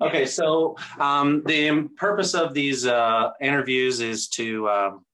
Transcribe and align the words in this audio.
Okay, 0.00 0.26
so 0.26 0.76
um, 0.98 1.42
the 1.46 1.88
purpose 1.96 2.34
of 2.34 2.52
these 2.52 2.86
uh, 2.86 3.30
interviews 3.40 4.00
is 4.00 4.28
to 4.28 4.68
um, 4.68 5.04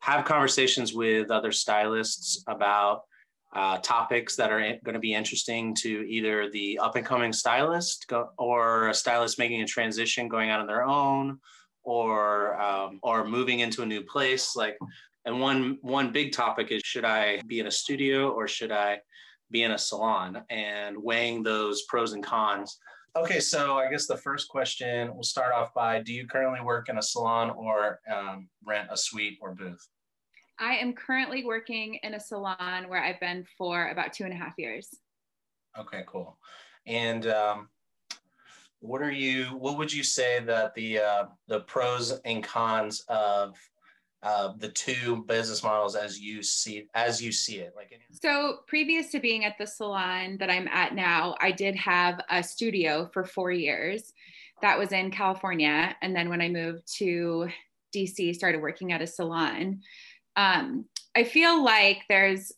have 0.00 0.24
conversations 0.24 0.94
with 0.94 1.30
other 1.30 1.52
stylists 1.52 2.44
about 2.46 3.02
uh, 3.52 3.78
topics 3.78 4.36
that 4.36 4.52
are 4.52 4.60
going 4.84 4.94
to 4.94 5.00
be 5.00 5.12
interesting 5.12 5.74
to 5.74 6.06
either 6.08 6.48
the 6.50 6.78
up 6.78 6.94
and 6.94 7.04
coming 7.04 7.32
stylist 7.32 8.10
or 8.38 8.88
a 8.88 8.94
stylist 8.94 9.40
making 9.40 9.60
a 9.62 9.66
transition 9.66 10.28
going 10.28 10.50
out 10.50 10.60
on 10.60 10.68
their 10.68 10.84
own 10.84 11.38
or 11.82 12.60
um, 12.60 13.00
or 13.02 13.26
moving 13.26 13.58
into 13.58 13.82
a 13.82 13.86
new 13.86 14.02
place 14.02 14.54
like 14.54 14.78
and 15.24 15.40
one 15.40 15.78
one 15.80 16.12
big 16.12 16.30
topic 16.30 16.70
is 16.70 16.80
should 16.84 17.04
i 17.04 17.40
be 17.48 17.58
in 17.58 17.66
a 17.66 17.70
studio 17.70 18.30
or 18.30 18.46
should 18.46 18.70
i 18.70 19.00
be 19.50 19.62
in 19.62 19.72
a 19.72 19.78
salon? 19.78 20.42
And 20.50 20.96
weighing 20.96 21.42
those 21.42 21.82
pros 21.82 22.12
and 22.12 22.24
cons 22.24 22.78
okay 23.16 23.40
so 23.40 23.76
i 23.76 23.90
guess 23.90 24.06
the 24.06 24.16
first 24.16 24.48
question 24.48 25.12
we'll 25.14 25.22
start 25.22 25.52
off 25.52 25.72
by 25.74 26.00
do 26.00 26.12
you 26.12 26.26
currently 26.26 26.60
work 26.60 26.88
in 26.88 26.98
a 26.98 27.02
salon 27.02 27.50
or 27.50 28.00
um, 28.12 28.48
rent 28.64 28.88
a 28.90 28.96
suite 28.96 29.38
or 29.40 29.54
booth 29.54 29.88
I 30.60 30.74
am 30.74 30.92
currently 30.92 31.42
working 31.42 31.98
in 32.02 32.12
a 32.12 32.20
salon 32.20 32.86
where 32.88 33.02
I've 33.02 33.18
been 33.18 33.46
for 33.56 33.88
about 33.88 34.12
two 34.12 34.24
and 34.24 34.32
a 34.32 34.36
half 34.36 34.52
years. 34.58 34.88
Okay, 35.78 36.02
cool. 36.06 36.36
And 36.86 37.26
um, 37.28 37.70
what 38.80 39.00
are 39.00 39.10
you? 39.10 39.44
What 39.44 39.78
would 39.78 39.90
you 39.90 40.02
say 40.02 40.40
that 40.40 40.74
the 40.74 40.98
uh, 40.98 41.24
the 41.48 41.60
pros 41.60 42.12
and 42.26 42.44
cons 42.44 43.02
of 43.08 43.56
uh, 44.22 44.52
the 44.58 44.68
two 44.68 45.24
business 45.26 45.62
models 45.62 45.96
as 45.96 46.20
you 46.20 46.42
see 46.42 46.86
as 46.94 47.22
you 47.22 47.32
see 47.32 47.56
it? 47.56 47.72
Like, 47.76 47.98
so 48.10 48.58
previous 48.66 49.10
to 49.12 49.20
being 49.20 49.44
at 49.44 49.56
the 49.58 49.66
salon 49.66 50.36
that 50.38 50.50
I'm 50.50 50.68
at 50.68 50.94
now, 50.94 51.36
I 51.40 51.52
did 51.52 51.76
have 51.76 52.20
a 52.30 52.42
studio 52.42 53.08
for 53.12 53.24
four 53.24 53.50
years. 53.50 54.12
That 54.62 54.78
was 54.78 54.92
in 54.92 55.10
California, 55.10 55.96
and 56.02 56.14
then 56.14 56.28
when 56.28 56.42
I 56.42 56.48
moved 56.48 56.82
to 56.98 57.48
DC, 57.96 58.34
started 58.34 58.60
working 58.60 58.92
at 58.92 59.00
a 59.00 59.06
salon 59.06 59.80
um, 60.36 60.86
I 61.16 61.24
feel 61.24 61.62
like 61.62 62.02
there's 62.08 62.52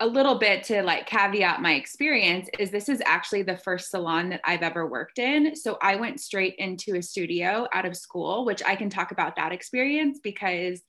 a 0.00 0.06
little 0.06 0.38
bit 0.38 0.64
to 0.64 0.82
like 0.82 1.06
caveat 1.06 1.62
my 1.62 1.74
experience 1.74 2.48
is 2.58 2.70
this 2.70 2.88
is 2.88 3.02
actually 3.06 3.42
the 3.42 3.56
first 3.58 3.90
salon 3.90 4.28
that 4.30 4.40
I've 4.44 4.62
ever 4.62 4.86
worked 4.86 5.18
in. 5.18 5.54
So 5.54 5.78
I 5.80 5.96
went 5.96 6.20
straight 6.20 6.56
into 6.56 6.96
a 6.96 7.02
studio 7.02 7.66
out 7.72 7.84
of 7.84 7.96
school, 7.96 8.44
which 8.44 8.62
I 8.66 8.76
can 8.76 8.90
talk 8.90 9.12
about 9.12 9.36
that 9.36 9.52
experience 9.52 10.20
because 10.22 10.82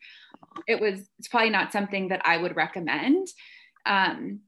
it 0.68 0.80
was 0.80 1.08
it's 1.20 1.28
probably 1.28 1.52
not 1.52 1.72
something 1.72 2.08
that 2.10 2.22
I 2.26 2.38
would 2.38 2.56
recommend. 2.56 3.28
Um, 3.86 4.42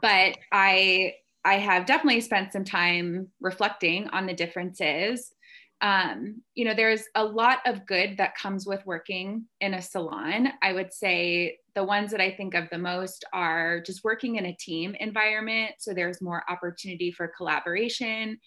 but 0.00 0.36
I 0.52 1.14
I 1.44 1.54
have 1.54 1.86
definitely 1.86 2.20
spent 2.20 2.52
some 2.52 2.64
time 2.64 3.28
reflecting 3.40 4.08
on 4.08 4.26
the 4.26 4.34
differences 4.34 5.32
um, 5.80 6.40
you 6.54 6.64
know, 6.64 6.72
there's 6.74 7.04
a 7.14 7.22
lot 7.22 7.58
of 7.66 7.84
good 7.84 8.16
that 8.16 8.38
comes 8.38 8.66
with 8.66 8.86
working 8.86 9.44
in 9.60 9.74
a 9.74 9.82
salon. 9.82 10.48
I 10.62 10.72
would 10.72 10.94
say 10.94 11.58
the 11.74 11.84
ones 11.84 12.10
that 12.10 12.20
I 12.20 12.30
think 12.30 12.54
of 12.54 12.68
the 12.70 12.78
most 12.78 13.24
are 13.32 13.80
just 13.80 14.04
working 14.04 14.36
in 14.36 14.46
a 14.46 14.56
team 14.56 14.94
environment. 15.00 15.72
So 15.78 15.92
there's 15.92 16.22
more 16.22 16.44
opportunity 16.48 17.10
for 17.10 17.32
collaboration. 17.36 18.38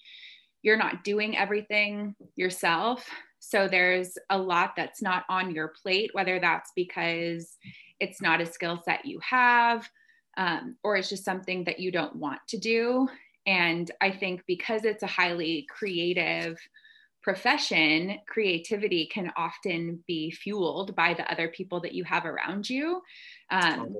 You're 0.61 0.77
not 0.77 1.03
doing 1.03 1.37
everything 1.37 2.15
yourself. 2.35 3.07
So 3.39 3.67
there's 3.67 4.17
a 4.29 4.37
lot 4.37 4.73
that's 4.75 5.01
not 5.01 5.23
on 5.29 5.53
your 5.53 5.73
plate, 5.81 6.11
whether 6.13 6.39
that's 6.39 6.71
because 6.75 7.57
it's 7.99 8.21
not 8.21 8.41
a 8.41 8.45
skill 8.45 8.81
set 8.83 9.05
you 9.05 9.19
have 9.27 9.87
um, 10.37 10.75
or 10.83 10.95
it's 10.95 11.09
just 11.09 11.25
something 11.25 11.63
that 11.65 11.79
you 11.79 11.91
don't 11.91 12.15
want 12.15 12.39
to 12.49 12.57
do. 12.57 13.07
And 13.45 13.89
I 14.01 14.11
think 14.11 14.43
because 14.47 14.85
it's 14.85 15.03
a 15.03 15.07
highly 15.07 15.65
creative, 15.69 16.57
profession, 17.27 18.17
creativity 18.25 19.05
can 19.05 19.33
often 19.35 20.01
be 20.07 20.31
fueled 20.31 20.95
by 20.95 21.13
the 21.13 21.29
other 21.29 21.49
people 21.49 21.81
that 21.81 21.91
you 21.91 22.05
have 22.05 22.25
around 22.25 22.69
you. 22.69 23.01
Um, 23.51 23.97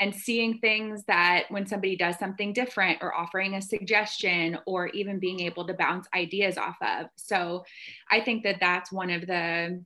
and 0.00 0.14
seeing 0.14 0.56
things 0.60 1.04
that 1.04 1.44
when 1.50 1.66
somebody 1.66 1.94
does 1.94 2.18
something 2.18 2.54
different 2.54 2.96
or 3.02 3.14
offering 3.14 3.52
a 3.52 3.60
suggestion 3.60 4.56
or 4.64 4.86
even 4.88 5.18
being 5.18 5.40
able 5.40 5.66
to 5.66 5.74
bounce 5.74 6.08
ideas 6.14 6.56
off 6.56 6.76
of. 6.80 7.08
So 7.16 7.66
I 8.10 8.22
think 8.22 8.44
that 8.44 8.60
that's 8.60 8.90
one 8.90 9.10
of 9.10 9.26
the 9.26 9.84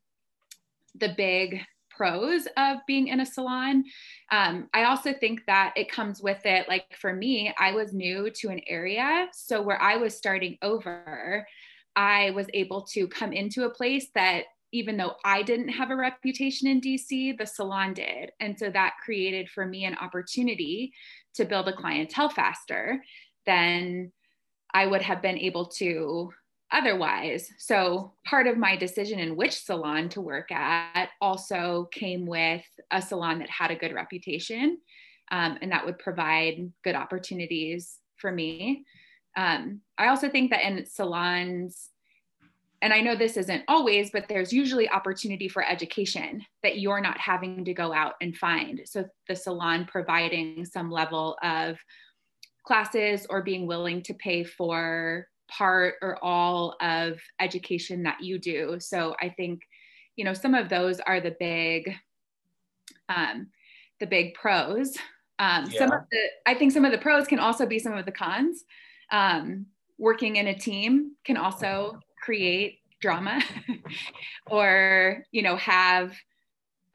the 0.94 1.15
big 1.16 1.62
pros 1.91 2.47
of 2.56 2.78
being 2.87 3.09
in 3.09 3.19
a 3.19 3.27
salon. 3.27 3.83
Um, 4.31 4.69
I 4.72 4.84
also 4.84 5.12
think 5.12 5.41
that 5.49 5.72
it 5.75 5.91
comes 5.91 6.22
with 6.22 6.47
it. 6.47 6.69
Like 6.69 6.97
for 6.97 7.12
me, 7.12 7.53
I 7.59 7.72
was 7.72 7.93
new 7.93 8.31
to 8.37 8.50
an 8.50 8.60
area. 8.69 9.27
So 9.33 9.62
where 9.62 9.83
I 9.83 9.97
was 9.97 10.16
starting 10.16 10.59
over, 10.62 11.44
I 11.97 12.31
was 12.31 12.47
able 12.55 12.82
to 12.93 13.09
come 13.09 13.32
into 13.32 13.65
a 13.65 13.71
place 13.71 14.09
that 14.15 14.44
even 14.72 14.97
though 14.97 15.15
I 15.25 15.43
didn't 15.43 15.69
have 15.69 15.91
a 15.91 15.97
reputation 15.97 16.66
in 16.66 16.81
DC, 16.81 17.38
the 17.38 17.47
salon 17.47 17.94
did. 17.94 18.32
And 18.41 18.59
so 18.59 18.71
that 18.71 18.94
created 19.05 19.49
for 19.49 19.65
me 19.65 19.84
an 19.84 19.97
opportunity 19.97 20.93
to 21.34 21.44
build 21.44 21.69
a 21.69 21.72
clientele 21.72 22.28
faster 22.28 23.00
than 23.47 24.10
I 24.72 24.87
would 24.87 25.03
have 25.03 25.22
been 25.22 25.38
able 25.38 25.66
to 25.77 26.33
otherwise. 26.72 27.49
So 27.59 28.15
part 28.27 28.49
of 28.49 28.59
my 28.59 28.75
decision 28.75 29.21
in 29.21 29.37
which 29.37 29.62
salon 29.62 30.09
to 30.10 30.21
work 30.21 30.50
at 30.50 31.10
also 31.21 31.88
came 31.93 32.27
with 32.27 32.65
a 32.91 33.00
salon 33.00 33.38
that 33.38 33.50
had 33.50 33.71
a 33.71 33.77
good 33.77 33.94
reputation 33.94 34.78
um, 35.31 35.59
and 35.62 35.71
that 35.71 35.87
would 35.87 35.99
provide 35.99 36.72
good 36.83 36.97
opportunities 36.97 37.99
for 38.16 38.33
me. 38.33 38.84
Um, 39.37 39.81
I 39.99 40.09
also 40.09 40.28
think 40.28 40.50
that 40.50 40.62
in 40.62 40.87
salons, 40.87 41.91
and 42.83 42.93
I 42.93 43.00
know 43.00 43.17
this 43.17 43.37
isn't 43.37 43.65
always, 43.67 44.11
but 44.11 44.27
there's 44.28 44.53
usually 44.53 44.89
opportunity 44.89 45.49
for 45.49 45.67
education 45.67 46.45
that 46.62 46.78
you're 46.78 47.00
not 47.00 47.19
having 47.19 47.65
to 47.65 47.75
go 47.75 47.93
out 47.93 48.15
and 48.21 48.37
find. 48.37 48.83
So 48.84 49.06
the 49.27 49.34
salon 49.34 49.87
providing 49.87 50.65
some 50.65 50.91
level 50.91 51.37
of 51.43 51.78
classes 52.67 53.27
or 53.31 53.43
being 53.43 53.67
willing 53.67 54.03
to 54.03 54.15
pay 54.15 54.45
for 54.45 55.27
part 55.49 55.95
or 56.03 56.22
all 56.22 56.77
of 56.81 57.21
education 57.41 58.03
that 58.03 58.22
you 58.22 58.39
do. 58.39 58.77
So 58.81 59.15
I 59.21 59.28
think, 59.31 59.62
you 60.16 60.25
know, 60.25 60.34
some 60.34 60.55
of 60.55 60.69
those 60.69 61.01
are 61.01 61.21
the 61.21 61.37
big, 61.39 61.95
um, 63.09 63.49
the 64.01 64.06
big 64.06 64.34
pros. 64.34 64.97
Um, 65.39 65.66
yeah. 65.71 65.78
Some 65.78 65.93
of 65.93 66.01
the, 66.11 66.19
I 66.47 66.55
think 66.55 66.72
some 66.72 66.84
of 66.84 66.93
the 66.93 66.99
pros 66.99 67.27
can 67.27 67.39
also 67.39 67.66
be 67.66 67.78
some 67.78 67.95
of 67.95 68.05
the 68.05 68.12
cons 68.12 68.65
um, 69.14 69.66
working 69.97 70.36
in 70.36 70.48
a 70.48 70.54
team 70.54 71.12
can 71.25 71.36
also 71.36 72.00
create 72.22 72.80
drama 73.00 73.41
or 74.50 75.25
you 75.30 75.42
know 75.42 75.56
have 75.56 76.12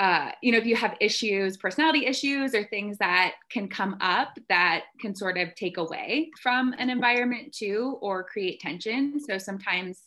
uh, 0.01 0.31
you 0.41 0.51
know 0.51 0.57
if 0.57 0.65
you 0.65 0.75
have 0.75 0.97
issues 0.99 1.55
personality 1.55 2.05
issues 2.05 2.53
or 2.53 2.63
things 2.65 2.97
that 2.97 3.35
can 3.49 3.69
come 3.69 3.97
up 4.01 4.37
that 4.49 4.83
can 4.99 5.15
sort 5.15 5.37
of 5.37 5.55
take 5.55 5.77
away 5.77 6.29
from 6.41 6.73
an 6.77 6.89
environment 6.89 7.53
too 7.53 7.97
or 8.01 8.23
create 8.23 8.59
tension. 8.59 9.19
So 9.19 9.37
sometimes 9.37 10.01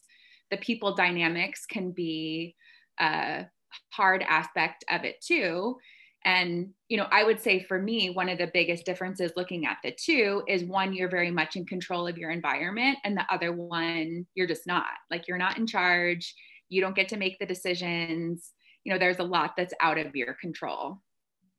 the 0.50 0.58
people 0.58 0.94
dynamics 0.94 1.64
can 1.66 1.92
be 1.92 2.56
a 3.00 3.46
hard 3.90 4.22
aspect 4.28 4.84
of 4.90 5.04
it 5.04 5.20
too 5.22 5.78
and, 6.24 6.70
you 6.88 6.96
know, 6.96 7.06
I 7.10 7.24
would 7.24 7.40
say 7.40 7.62
for 7.62 7.80
me, 7.80 8.10
one 8.10 8.28
of 8.28 8.38
the 8.38 8.50
biggest 8.52 8.84
differences 8.84 9.32
looking 9.36 9.66
at 9.66 9.78
the 9.82 9.92
two 9.92 10.42
is 10.46 10.64
one, 10.64 10.92
you're 10.92 11.08
very 11.08 11.30
much 11.30 11.56
in 11.56 11.66
control 11.66 12.06
of 12.06 12.18
your 12.18 12.30
environment, 12.30 12.98
and 13.04 13.16
the 13.16 13.24
other 13.30 13.52
one, 13.52 14.26
you're 14.34 14.46
just 14.46 14.66
not. 14.66 14.84
Like, 15.10 15.26
you're 15.28 15.38
not 15.38 15.58
in 15.58 15.66
charge. 15.66 16.34
You 16.68 16.80
don't 16.80 16.96
get 16.96 17.08
to 17.08 17.16
make 17.16 17.38
the 17.38 17.46
decisions. 17.46 18.52
You 18.84 18.92
know, 18.92 18.98
there's 18.98 19.18
a 19.18 19.24
lot 19.24 19.52
that's 19.56 19.74
out 19.80 19.98
of 19.98 20.14
your 20.14 20.34
control. 20.34 20.98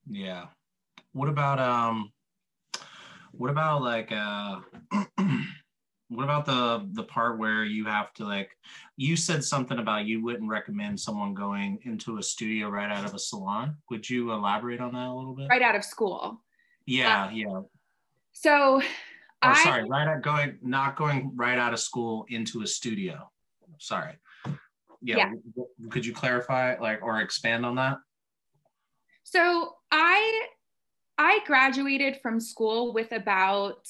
Yeah. 0.10 0.46
What 1.14 1.30
about, 1.30 1.60
um, 1.60 2.12
what 3.32 3.50
about 3.50 3.82
like, 3.82 4.12
uh, 4.12 4.60
what 6.16 6.24
about 6.24 6.46
the 6.46 6.88
the 6.94 7.04
part 7.04 7.38
where 7.38 7.64
you 7.64 7.86
have 7.86 8.14
to 8.14 8.26
like 8.26 8.58
you 8.98 9.16
said 9.16 9.44
something 9.44 9.80
about 9.80 10.06
you 10.06 10.24
wouldn't 10.24 10.50
recommend 10.50 11.00
someone 11.00 11.34
going 11.34 11.80
into 11.84 12.18
a 12.18 12.24
studio 12.24 12.70
right 12.70 12.92
out 12.92 13.06
of 13.06 13.14
a 13.14 13.20
salon. 13.20 13.76
Would 13.90 14.10
you 14.10 14.32
elaborate 14.32 14.80
on 14.80 14.94
that 14.94 15.08
a 15.08 15.14
little 15.14 15.34
bit? 15.34 15.48
Right 15.50 15.62
out 15.62 15.76
of 15.76 15.84
school. 15.84 16.42
Yeah 16.86 17.26
um, 17.26 17.34
yeah. 17.34 17.62
so 18.32 18.82
oh, 18.82 18.82
I, 19.42 19.64
sorry 19.64 19.88
right 19.88 20.08
out 20.08 20.22
going 20.22 20.58
not 20.62 20.96
going 20.96 21.32
right 21.36 21.58
out 21.58 21.74
of 21.74 21.80
school 21.80 22.26
into 22.30 22.62
a 22.62 22.68
studio. 22.68 23.30
Sorry. 23.80 24.14
Yeah, 25.02 25.32
yeah. 25.58 25.64
could 25.90 26.06
you 26.06 26.14
clarify 26.14 26.78
like 26.80 27.02
or 27.02 27.20
expand 27.20 27.66
on 27.66 27.76
that? 27.76 27.98
So 29.24 29.76
i 29.92 30.48
i 31.18 31.40
graduated 31.46 32.20
from 32.22 32.40
school 32.40 32.94
with 32.94 33.12
about 33.12 33.88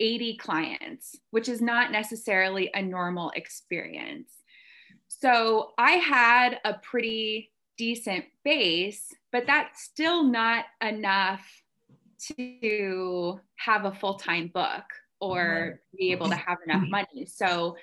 80 0.00 0.36
clients, 0.36 1.16
which 1.30 1.48
is 1.48 1.60
not 1.60 1.92
necessarily 1.92 2.70
a 2.74 2.82
normal 2.82 3.30
experience. 3.34 4.32
So 5.08 5.72
I 5.78 5.92
had 5.92 6.58
a 6.64 6.74
pretty 6.74 7.52
decent 7.78 8.24
base, 8.44 9.12
but 9.32 9.46
that's 9.46 9.82
still 9.82 10.22
not 10.24 10.64
enough 10.82 11.44
to 12.36 13.40
have 13.56 13.84
a 13.84 13.92
full 13.92 14.14
time 14.14 14.50
book 14.52 14.84
or 15.20 15.80
be 15.96 16.12
able 16.12 16.28
to 16.28 16.34
have 16.34 16.58
enough 16.66 16.88
money. 16.88 17.26
So 17.26 17.76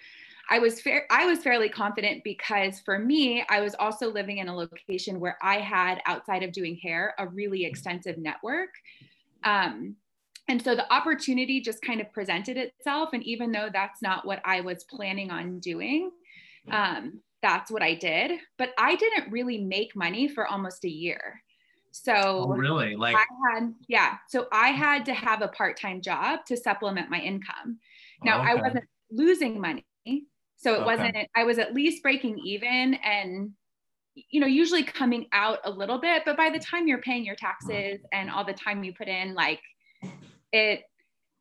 I 0.50 0.60
was 0.60 0.81
fair 0.81 1.06
I 1.10 1.25
was 1.25 1.39
fairly 1.39 1.69
confident 1.69 2.24
because 2.24 2.80
for 2.80 3.00
me, 3.00 3.44
I 3.50 3.62
was 3.62 3.75
also 3.75 4.12
living 4.12 4.39
in 4.39 4.50
a 4.50 4.56
location 4.56 5.19
where 5.19 5.38
I 5.42 5.60
had 5.60 6.01
outside 6.06 6.44
of 6.44 6.51
doing 6.51 6.75
hair 6.75 7.13
a 7.18 7.27
really 7.27 7.65
extensive 7.65 8.18
network. 8.18 8.69
Um, 9.44 9.95
and 10.48 10.62
so 10.62 10.75
the 10.75 10.92
opportunity 10.94 11.62
just 11.62 11.81
kind 11.81 12.01
of 12.01 12.12
presented 12.12 12.57
itself. 12.57 13.10
And 13.13 13.24
even 13.24 13.51
though 13.51 13.69
that's 13.72 14.01
not 14.01 14.25
what 14.25 14.42
I 14.44 14.62
was 14.62 14.84
planning 14.84 15.31
on 15.31 15.60
doing, 15.60 16.12
um, 16.72 17.22
that's 17.42 17.72
what 17.72 17.81
I 17.81 17.95
did. 17.95 18.40
But 18.57 18.72
I 18.78 18.95
didn't 18.95 19.31
really 19.31 19.60
make 19.60 19.95
money 19.95 20.28
for 20.28 20.45
almost 20.48 20.84
a 20.86 20.90
year. 20.90 21.42
So 21.92 22.13
oh, 22.16 22.48
really, 22.48 22.95
like 22.95 23.16
I 23.16 23.25
had, 23.54 23.74
yeah. 23.88 24.16
So 24.28 24.48
I 24.51 24.69
had 24.69 25.06
to 25.06 25.13
have 25.13 25.44
a 25.44 25.48
part-time 25.50 26.01
job 26.01 26.40
to 26.48 26.57
supplement 26.57 27.12
my 27.12 27.19
income. 27.19 27.78
Now 28.24 28.42
okay. 28.42 28.51
I 28.51 28.56
wasn't 28.56 28.86
losing 29.12 29.62
money, 29.62 29.86
so 30.57 30.74
it 30.74 30.78
okay. 30.78 30.86
wasn't. 30.86 31.18
I 31.36 31.44
was 31.44 31.60
at 31.60 31.75
least 31.75 32.01
breaking 32.01 32.39
even, 32.39 32.96
and 32.96 33.51
you 34.16 34.39
know, 34.39 34.48
usually 34.48 34.84
coming 34.84 35.28
out 35.34 35.60
a 35.66 35.69
little 35.69 36.00
bit. 36.00 36.24
But 36.25 36.36
by 36.36 36.50
the 36.50 36.60
time 36.60 36.88
you're 36.88 37.01
paying 37.01 37.25
your 37.25 37.36
taxes 37.36 38.00
and 38.12 38.30
all 38.30 38.44
the 38.44 38.54
time 38.54 38.84
you 38.84 38.94
put 38.96 39.07
in, 39.07 39.36
like 39.36 39.62
it, 40.53 40.83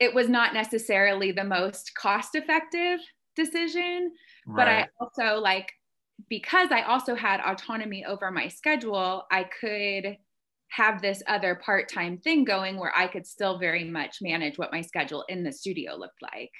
it 0.01 0.13
was 0.13 0.29
not 0.29 0.55
necessarily 0.55 1.31
the 1.31 1.45
most 1.45 1.93
cost-effective 1.95 2.99
decision. 3.37 4.13
Right. 4.47 4.57
But 4.57 4.69
I 4.69 4.89
also 5.01 5.41
like 5.41 5.73
because 6.29 6.71
I 6.71 6.83
also 6.83 7.15
had 7.15 7.41
autonomy 7.41 8.05
over 8.05 8.31
my 8.31 8.49
schedule, 8.49 9.25
I 9.31 9.45
could 9.45 10.17
have 10.69 11.03
this 11.03 11.23
other 11.27 11.55
part-time 11.55 12.19
thing 12.19 12.45
going 12.45 12.79
where 12.79 12.93
I 12.97 13.07
could 13.07 13.27
still 13.27 13.59
very 13.59 13.85
much 13.85 14.19
manage 14.23 14.57
what 14.57 14.73
my 14.73 14.81
schedule 14.81 15.25
in 15.29 15.45
the 15.45 15.53
studio 15.53 15.95
looked 15.95 16.23
like. 16.23 16.51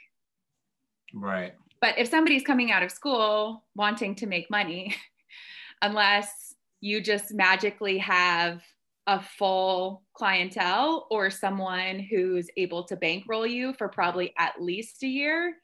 Right. 1.15 1.55
But 1.81 1.99
if 1.99 2.09
somebody's 2.09 2.45
coming 2.45 2.71
out 2.71 2.83
of 2.83 2.91
school 2.91 3.65
wanting 3.75 4.15
to 4.17 4.27
make 4.27 4.51
money, 4.51 4.95
unless 5.83 6.55
you 6.81 7.01
just 7.01 7.33
magically 7.33 7.99
have 7.99 8.61
a 9.07 9.21
full 9.21 10.03
clientele 10.15 11.07
or 11.11 11.31
someone 11.31 11.99
who's 11.99 12.49
able 12.57 12.85
to 12.85 12.97
bankroll 12.97 13.47
you 13.47 13.73
for 13.75 13.89
probably 13.89 14.33
at 14.39 14.61
least 14.61 15.03
a 15.03 15.09
year, 15.09 15.55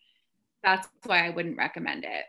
that's 0.62 0.88
why 1.04 1.26
I 1.26 1.30
wouldn't 1.30 1.56
recommend 1.56 2.04
it. 2.04 2.24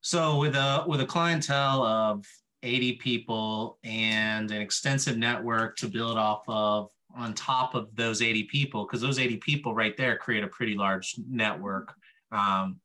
So 0.00 0.38
with 0.38 0.54
a 0.54 0.84
with 0.86 1.00
a 1.00 1.06
clientele 1.06 1.82
of 1.82 2.26
80 2.62 2.94
people 2.94 3.78
and 3.84 4.50
an 4.50 4.60
extensive 4.60 5.18
network 5.18 5.76
to 5.76 5.88
build 5.88 6.16
off 6.16 6.44
of 6.48 6.90
on 7.16 7.34
top 7.34 7.74
of 7.74 7.94
those 7.94 8.22
80 8.22 8.44
people 8.44 8.86
because 8.86 9.00
those 9.00 9.18
80 9.18 9.36
people 9.36 9.74
right 9.74 9.96
there 9.96 10.16
create 10.16 10.42
a 10.42 10.48
pretty 10.48 10.74
large 10.74 11.14
network 11.28 11.94
um, 12.32 12.80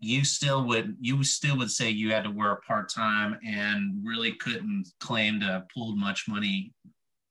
you 0.00 0.24
still 0.24 0.66
would 0.66 0.96
you 1.00 1.22
still 1.22 1.56
would 1.58 1.70
say 1.70 1.90
you 1.90 2.12
had 2.12 2.24
to 2.24 2.30
work 2.30 2.64
part-time 2.64 3.38
and 3.46 4.00
really 4.02 4.32
couldn't 4.32 4.88
claim 4.98 5.38
to 5.40 5.46
have 5.46 5.68
pulled 5.68 5.98
much 5.98 6.26
money 6.26 6.72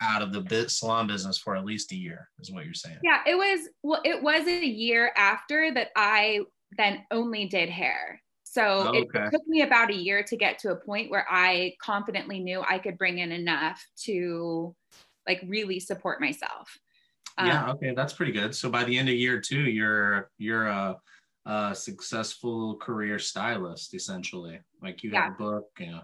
out 0.01 0.21
of 0.21 0.31
the 0.31 0.69
salon 0.69 1.07
business 1.07 1.37
for 1.37 1.55
at 1.55 1.65
least 1.65 1.91
a 1.91 1.95
year 1.95 2.29
is 2.39 2.51
what 2.51 2.65
you're 2.65 2.73
saying 2.73 2.97
yeah 3.03 3.19
it 3.27 3.35
was 3.35 3.67
well 3.83 4.01
it 4.05 4.21
was 4.21 4.47
a 4.47 4.65
year 4.65 5.11
after 5.17 5.73
that 5.73 5.89
i 5.95 6.39
then 6.77 7.03
only 7.11 7.45
did 7.45 7.69
hair 7.69 8.21
so 8.51 8.63
oh, 8.63 8.87
okay. 8.89 8.99
it 8.99 9.31
took 9.31 9.47
me 9.47 9.61
about 9.61 9.91
a 9.91 9.95
year 9.95 10.23
to 10.23 10.35
get 10.35 10.57
to 10.59 10.71
a 10.71 10.75
point 10.75 11.11
where 11.11 11.25
I 11.29 11.75
confidently 11.79 12.39
knew 12.39 12.63
I 12.67 12.79
could 12.79 12.97
bring 12.97 13.19
in 13.19 13.31
enough 13.31 13.85
to 14.05 14.75
like 15.27 15.43
really 15.45 15.79
support 15.79 16.19
myself. 16.19 16.75
Yeah, 17.37 17.65
um, 17.65 17.69
okay, 17.75 17.93
that's 17.93 18.13
pretty 18.13 18.31
good. 18.31 18.55
So 18.55 18.69
by 18.69 18.83
the 18.85 18.97
end 18.97 19.07
of 19.07 19.13
year 19.13 19.39
two, 19.39 19.61
you're 19.61 20.31
you're 20.39 20.65
a, 20.65 20.97
a 21.45 21.75
successful 21.75 22.75
career 22.77 23.19
stylist 23.19 23.93
essentially. 23.93 24.59
Like 24.81 25.03
you 25.03 25.11
have 25.11 25.33
a 25.33 25.35
book, 25.37 25.67
yeah. 25.79 26.01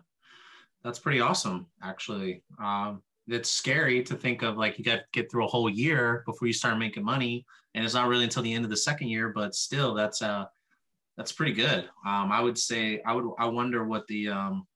That's 0.83 0.99
pretty 0.99 1.21
awesome, 1.21 1.65
actually. 1.81 2.43
Um, 2.61 3.01
it's 3.27 3.49
scary 3.49 4.03
to 4.03 4.15
think 4.15 4.43
of 4.43 4.57
like 4.57 4.77
you 4.77 4.83
got 4.83 4.97
to 4.97 5.03
get 5.13 5.31
through 5.31 5.45
a 5.45 5.49
whole 5.49 5.69
year 5.69 6.23
before 6.25 6.47
you 6.47 6.53
start 6.53 6.77
making 6.77 7.03
money, 7.03 7.45
and 7.73 7.83
it's 7.83 7.93
not 7.93 8.07
really 8.07 8.23
until 8.23 8.43
the 8.43 8.53
end 8.53 8.65
of 8.65 8.71
the 8.71 8.77
second 8.77 9.07
year. 9.09 9.29
But 9.29 9.55
still, 9.55 9.93
that's 9.93 10.21
uh 10.21 10.45
that's 11.17 11.31
pretty 11.31 11.53
good. 11.53 11.89
Um, 12.05 12.31
I 12.31 12.41
would 12.41 12.57
say 12.57 13.01
I 13.05 13.13
would 13.13 13.25
I 13.39 13.45
wonder 13.45 13.85
what 13.85 14.05
the 14.07 14.29
um, 14.29 14.67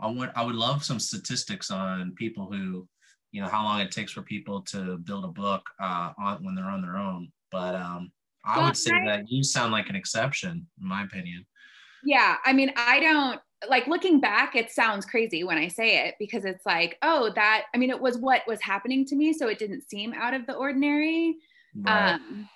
I 0.00 0.08
would 0.08 0.30
I 0.34 0.44
would 0.44 0.54
love 0.54 0.84
some 0.84 0.98
statistics 0.98 1.70
on 1.70 2.14
people 2.16 2.50
who 2.50 2.88
you 3.32 3.40
know 3.40 3.48
how 3.48 3.62
long 3.62 3.80
it 3.80 3.90
takes 3.90 4.12
for 4.12 4.22
people 4.22 4.62
to 4.62 4.98
build 4.98 5.24
a 5.24 5.28
book 5.28 5.62
uh, 5.80 6.12
on 6.18 6.44
when 6.44 6.54
they're 6.54 6.64
on 6.64 6.82
their 6.82 6.96
own. 6.96 7.30
But 7.52 7.74
um, 7.74 8.10
I 8.44 8.58
well, 8.58 8.66
would 8.66 8.76
say 8.76 8.92
I, 8.92 9.04
that 9.06 9.30
you 9.30 9.44
sound 9.44 9.72
like 9.72 9.88
an 9.88 9.96
exception, 9.96 10.66
in 10.80 10.88
my 10.88 11.04
opinion. 11.04 11.46
Yeah, 12.02 12.36
I 12.44 12.52
mean, 12.52 12.72
I 12.76 13.00
don't 13.00 13.40
like 13.68 13.86
looking 13.86 14.20
back. 14.20 14.56
It 14.56 14.70
sounds 14.70 15.04
crazy 15.06 15.44
when 15.44 15.58
I 15.58 15.68
say 15.68 16.06
it 16.06 16.14
because 16.18 16.44
it's 16.44 16.64
like, 16.64 16.98
oh, 17.02 17.30
that. 17.34 17.64
I 17.74 17.78
mean, 17.78 17.90
it 17.90 18.00
was 18.00 18.18
what 18.18 18.42
was 18.46 18.60
happening 18.60 19.04
to 19.06 19.16
me, 19.16 19.32
so 19.32 19.48
it 19.48 19.58
didn't 19.58 19.88
seem 19.88 20.12
out 20.14 20.34
of 20.34 20.46
the 20.46 20.54
ordinary. 20.54 21.36
Right. 21.74 22.14
Um, 22.14 22.48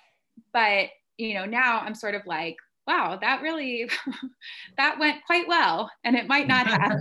but 0.53 0.89
you 1.17 1.33
know, 1.33 1.45
now 1.45 1.79
I'm 1.79 1.95
sort 1.95 2.15
of 2.15 2.25
like, 2.25 2.57
wow, 2.87 3.17
that 3.21 3.41
really, 3.41 3.89
that 4.77 4.99
went 4.99 5.25
quite 5.25 5.47
well. 5.47 5.89
And 6.03 6.15
it 6.15 6.27
might 6.27 6.47
not 6.47 6.67
have. 6.67 6.99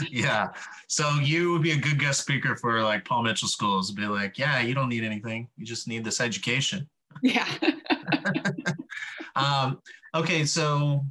yeah. 0.10 0.48
So 0.88 1.08
you 1.22 1.52
would 1.52 1.62
be 1.62 1.72
a 1.72 1.76
good 1.76 1.98
guest 1.98 2.20
speaker 2.20 2.56
for 2.56 2.82
like 2.82 3.04
Paul 3.04 3.22
Mitchell 3.22 3.48
schools. 3.48 3.90
Be 3.90 4.06
like, 4.06 4.38
yeah, 4.38 4.60
you 4.60 4.74
don't 4.74 4.88
need 4.88 5.04
anything. 5.04 5.48
You 5.56 5.64
just 5.64 5.88
need 5.88 6.04
this 6.04 6.20
education. 6.20 6.88
Yeah. 7.22 7.48
um, 9.36 9.80
okay. 10.14 10.44
So 10.44 11.04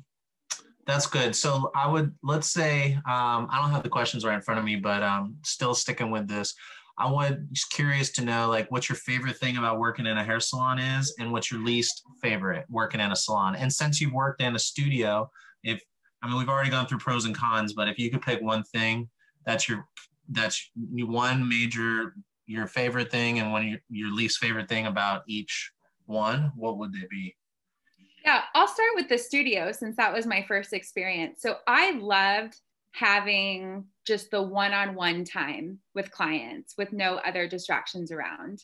that's 0.86 1.08
good. 1.08 1.36
So 1.36 1.72
I 1.76 1.88
would, 1.88 2.14
let's 2.24 2.52
say, 2.52 2.94
um, 2.94 3.48
I 3.50 3.60
don't 3.60 3.72
have 3.72 3.84
the 3.84 3.90
questions 3.90 4.24
right 4.24 4.36
in 4.36 4.42
front 4.42 4.60
of 4.60 4.66
me, 4.66 4.76
but 4.76 5.02
um, 5.02 5.36
still 5.44 5.74
sticking 5.74 6.12
with 6.12 6.28
this. 6.28 6.54
I 6.98 7.12
want 7.12 7.52
just 7.52 7.72
curious 7.72 8.12
to 8.14 8.24
know 8.24 8.48
like 8.50 8.72
what 8.72 8.88
your 8.88 8.96
favorite 8.96 9.38
thing 9.38 9.58
about 9.58 9.80
working 9.80 10.06
in 10.06 10.18
a 10.18 10.24
hair 10.24 10.40
salon 10.40 10.80
is 10.80 11.14
and 11.20 11.32
what's 11.32 11.52
your 11.52 11.62
least 11.62 12.04
favorite 12.22 12.66
working 12.70 13.02
in 13.02 13.12
a 13.12 13.16
salon. 13.16 13.56
And 13.56 13.72
since 13.72 14.00
you've 14.00 14.14
worked 14.14 14.42
in 14.42 14.56
a 14.56 14.60
studio, 14.60 15.30
if 15.64 15.82
I 16.22 16.28
mean 16.28 16.38
we've 16.38 16.48
already 16.48 16.70
gone 16.70 16.88
through 16.88 17.00
pros 17.00 17.26
and 17.26 17.36
cons, 17.36 17.74
but 17.74 17.90
if 17.90 18.00
you 18.00 18.10
could 18.10 18.22
pick 18.22 18.42
one 18.42 18.64
thing 18.64 19.10
that's 19.46 19.68
your 19.68 19.86
that's 20.30 20.72
one 20.76 21.48
major 21.48 22.16
your 22.48 22.68
favorite 22.68 23.12
thing 23.12 23.40
and 23.40 23.52
one 23.52 23.68
your, 23.68 23.80
your 23.90 24.14
least 24.14 24.38
favorite 24.38 24.70
thing 24.70 24.86
about 24.86 25.24
each 25.28 25.72
one, 26.06 26.52
what 26.56 26.78
would 26.78 26.94
they 26.94 27.06
be? 27.10 27.36
Yeah, 28.26 28.42
I'll 28.56 28.68
start 28.68 28.90
with 28.96 29.08
the 29.08 29.20
studio 29.20 29.72
since 29.72 29.96
that 29.98 30.12
was 30.12 30.26
my 30.26 30.44
first 30.48 30.74
experience. 30.74 31.44
So 31.44 31.58
I 31.68 31.92
loved 31.92 32.60
having 32.94 33.86
just 34.04 34.32
the 34.32 34.42
one 34.42 34.74
on 34.74 34.96
one 34.96 35.24
time 35.24 35.78
with 35.94 36.10
clients 36.10 36.74
with 36.76 36.92
no 36.92 37.18
other 37.18 37.48
distractions 37.48 38.12
around. 38.12 38.64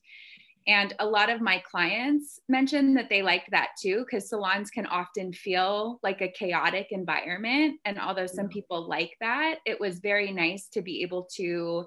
And 0.65 0.95
a 0.97 1.05
lot 1.05 1.29
of 1.29 1.41
my 1.41 1.61
clients 1.69 2.39
mentioned 2.49 2.97
that 2.97 3.07
they 3.07 3.21
liked 3.21 3.51
that 3.51 3.69
too, 3.79 3.99
because 3.99 4.29
salons 4.29 4.71
can 4.71 4.87
often 4.87 5.31
feel 5.31 5.99
like 6.01 6.21
a 6.21 6.27
chaotic 6.27 6.87
environment. 6.89 7.79
And 7.85 7.99
although 7.99 8.25
some 8.25 8.47
people 8.47 8.87
like 8.87 9.15
that, 9.21 9.59
it 9.67 9.79
was 9.79 9.99
very 9.99 10.31
nice 10.31 10.69
to 10.69 10.81
be 10.81 11.03
able 11.03 11.27
to 11.35 11.85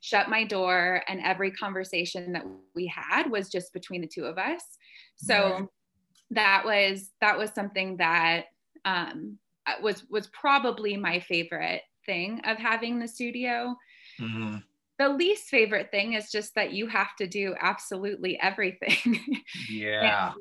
shut 0.00 0.30
my 0.30 0.44
door 0.44 1.02
and 1.06 1.20
every 1.22 1.50
conversation 1.50 2.32
that 2.32 2.44
we 2.74 2.86
had 2.86 3.30
was 3.30 3.50
just 3.50 3.74
between 3.74 4.00
the 4.00 4.08
two 4.08 4.24
of 4.24 4.38
us. 4.38 4.62
So. 5.16 5.68
That 6.30 6.62
was 6.64 7.10
that 7.20 7.38
was 7.38 7.50
something 7.50 7.96
that 7.96 8.46
um, 8.84 9.38
was 9.82 10.04
was 10.10 10.28
probably 10.28 10.96
my 10.96 11.20
favorite 11.20 11.82
thing 12.06 12.40
of 12.44 12.56
having 12.56 12.98
the 12.98 13.08
studio. 13.08 13.76
Mm-hmm. 14.20 14.56
The 14.98 15.08
least 15.08 15.44
favorite 15.44 15.90
thing 15.90 16.12
is 16.12 16.30
just 16.30 16.54
that 16.54 16.72
you 16.72 16.86
have 16.86 17.16
to 17.16 17.26
do 17.26 17.54
absolutely 17.60 18.38
everything. 18.40 19.42
Yeah. 19.70 20.32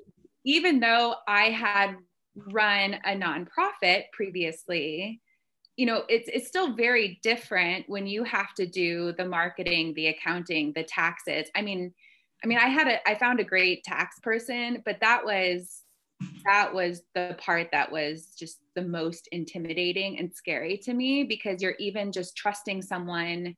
even 0.43 0.79
though 0.79 1.15
I 1.27 1.45
had 1.45 1.95
run 2.35 2.95
a 3.05 3.11
nonprofit 3.11 4.03
previously, 4.11 5.21
you 5.77 5.85
know, 5.85 6.03
it's 6.09 6.29
it's 6.33 6.47
still 6.47 6.75
very 6.75 7.19
different 7.23 7.85
when 7.87 8.05
you 8.05 8.23
have 8.23 8.53
to 8.55 8.65
do 8.65 9.13
the 9.13 9.25
marketing, 9.25 9.93
the 9.95 10.07
accounting, 10.07 10.73
the 10.75 10.83
taxes. 10.83 11.49
I 11.55 11.61
mean, 11.61 11.93
I 12.43 12.47
mean, 12.47 12.57
I 12.57 12.67
had 12.67 12.87
a 12.87 13.09
I 13.09 13.15
found 13.15 13.39
a 13.39 13.43
great 13.43 13.83
tax 13.83 14.19
person, 14.19 14.81
but 14.85 14.99
that 15.01 15.25
was 15.25 15.83
that 16.45 16.73
was 16.73 17.01
the 17.15 17.35
part 17.39 17.69
that 17.71 17.91
was 17.91 18.35
just 18.37 18.59
the 18.75 18.81
most 18.81 19.27
intimidating 19.31 20.19
and 20.19 20.33
scary 20.33 20.77
to 20.77 20.93
me 20.93 21.23
because 21.23 21.61
you're 21.61 21.75
even 21.79 22.11
just 22.11 22.35
trusting 22.35 22.81
someone 22.81 23.55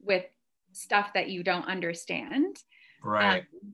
with 0.00 0.24
stuff 0.72 1.12
that 1.14 1.28
you 1.28 1.42
don't 1.42 1.66
understand. 1.66 2.56
Right. 3.04 3.40
Um, 3.40 3.72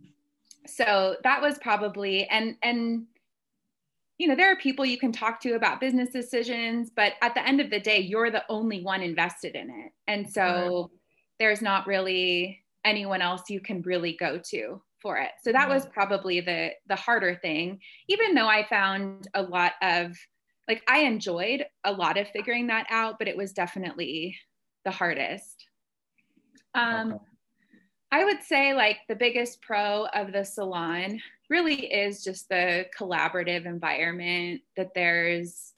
so 0.66 1.16
that 1.24 1.40
was 1.40 1.58
probably 1.58 2.26
and 2.28 2.56
and 2.62 3.06
you 4.18 4.28
know 4.28 4.34
there 4.34 4.52
are 4.52 4.56
people 4.56 4.84
you 4.84 4.98
can 4.98 5.12
talk 5.12 5.40
to 5.40 5.54
about 5.54 5.80
business 5.80 6.10
decisions 6.10 6.90
but 6.94 7.14
at 7.22 7.34
the 7.34 7.46
end 7.46 7.60
of 7.60 7.70
the 7.70 7.80
day 7.80 8.00
you're 8.00 8.30
the 8.30 8.44
only 8.48 8.82
one 8.82 9.02
invested 9.02 9.54
in 9.54 9.70
it. 9.70 9.92
And 10.06 10.28
so 10.28 10.42
right. 10.42 10.98
there's 11.38 11.62
not 11.62 11.86
really 11.86 12.62
anyone 12.88 13.22
else 13.22 13.42
you 13.48 13.60
can 13.60 13.82
really 13.82 14.16
go 14.18 14.40
to 14.50 14.82
for 15.00 15.18
it. 15.18 15.30
So 15.42 15.52
that 15.52 15.68
was 15.68 15.86
probably 15.86 16.40
the 16.40 16.70
the 16.88 16.96
harder 16.96 17.36
thing. 17.36 17.80
Even 18.08 18.34
though 18.34 18.48
I 18.48 18.66
found 18.68 19.28
a 19.34 19.42
lot 19.42 19.72
of 19.82 20.16
like 20.66 20.82
I 20.88 21.00
enjoyed 21.00 21.64
a 21.84 21.92
lot 21.92 22.18
of 22.18 22.28
figuring 22.28 22.66
that 22.68 22.86
out, 22.90 23.18
but 23.18 23.28
it 23.28 23.36
was 23.36 23.52
definitely 23.52 24.36
the 24.84 24.90
hardest. 24.90 25.66
Um 26.74 27.12
okay. 27.12 27.24
I 28.10 28.24
would 28.24 28.42
say 28.42 28.72
like 28.74 28.98
the 29.08 29.16
biggest 29.16 29.60
pro 29.60 30.06
of 30.06 30.32
the 30.32 30.44
salon 30.44 31.20
really 31.50 31.92
is 31.92 32.24
just 32.24 32.48
the 32.48 32.86
collaborative 32.98 33.66
environment 33.66 34.62
that 34.76 34.94
there's 34.94 35.74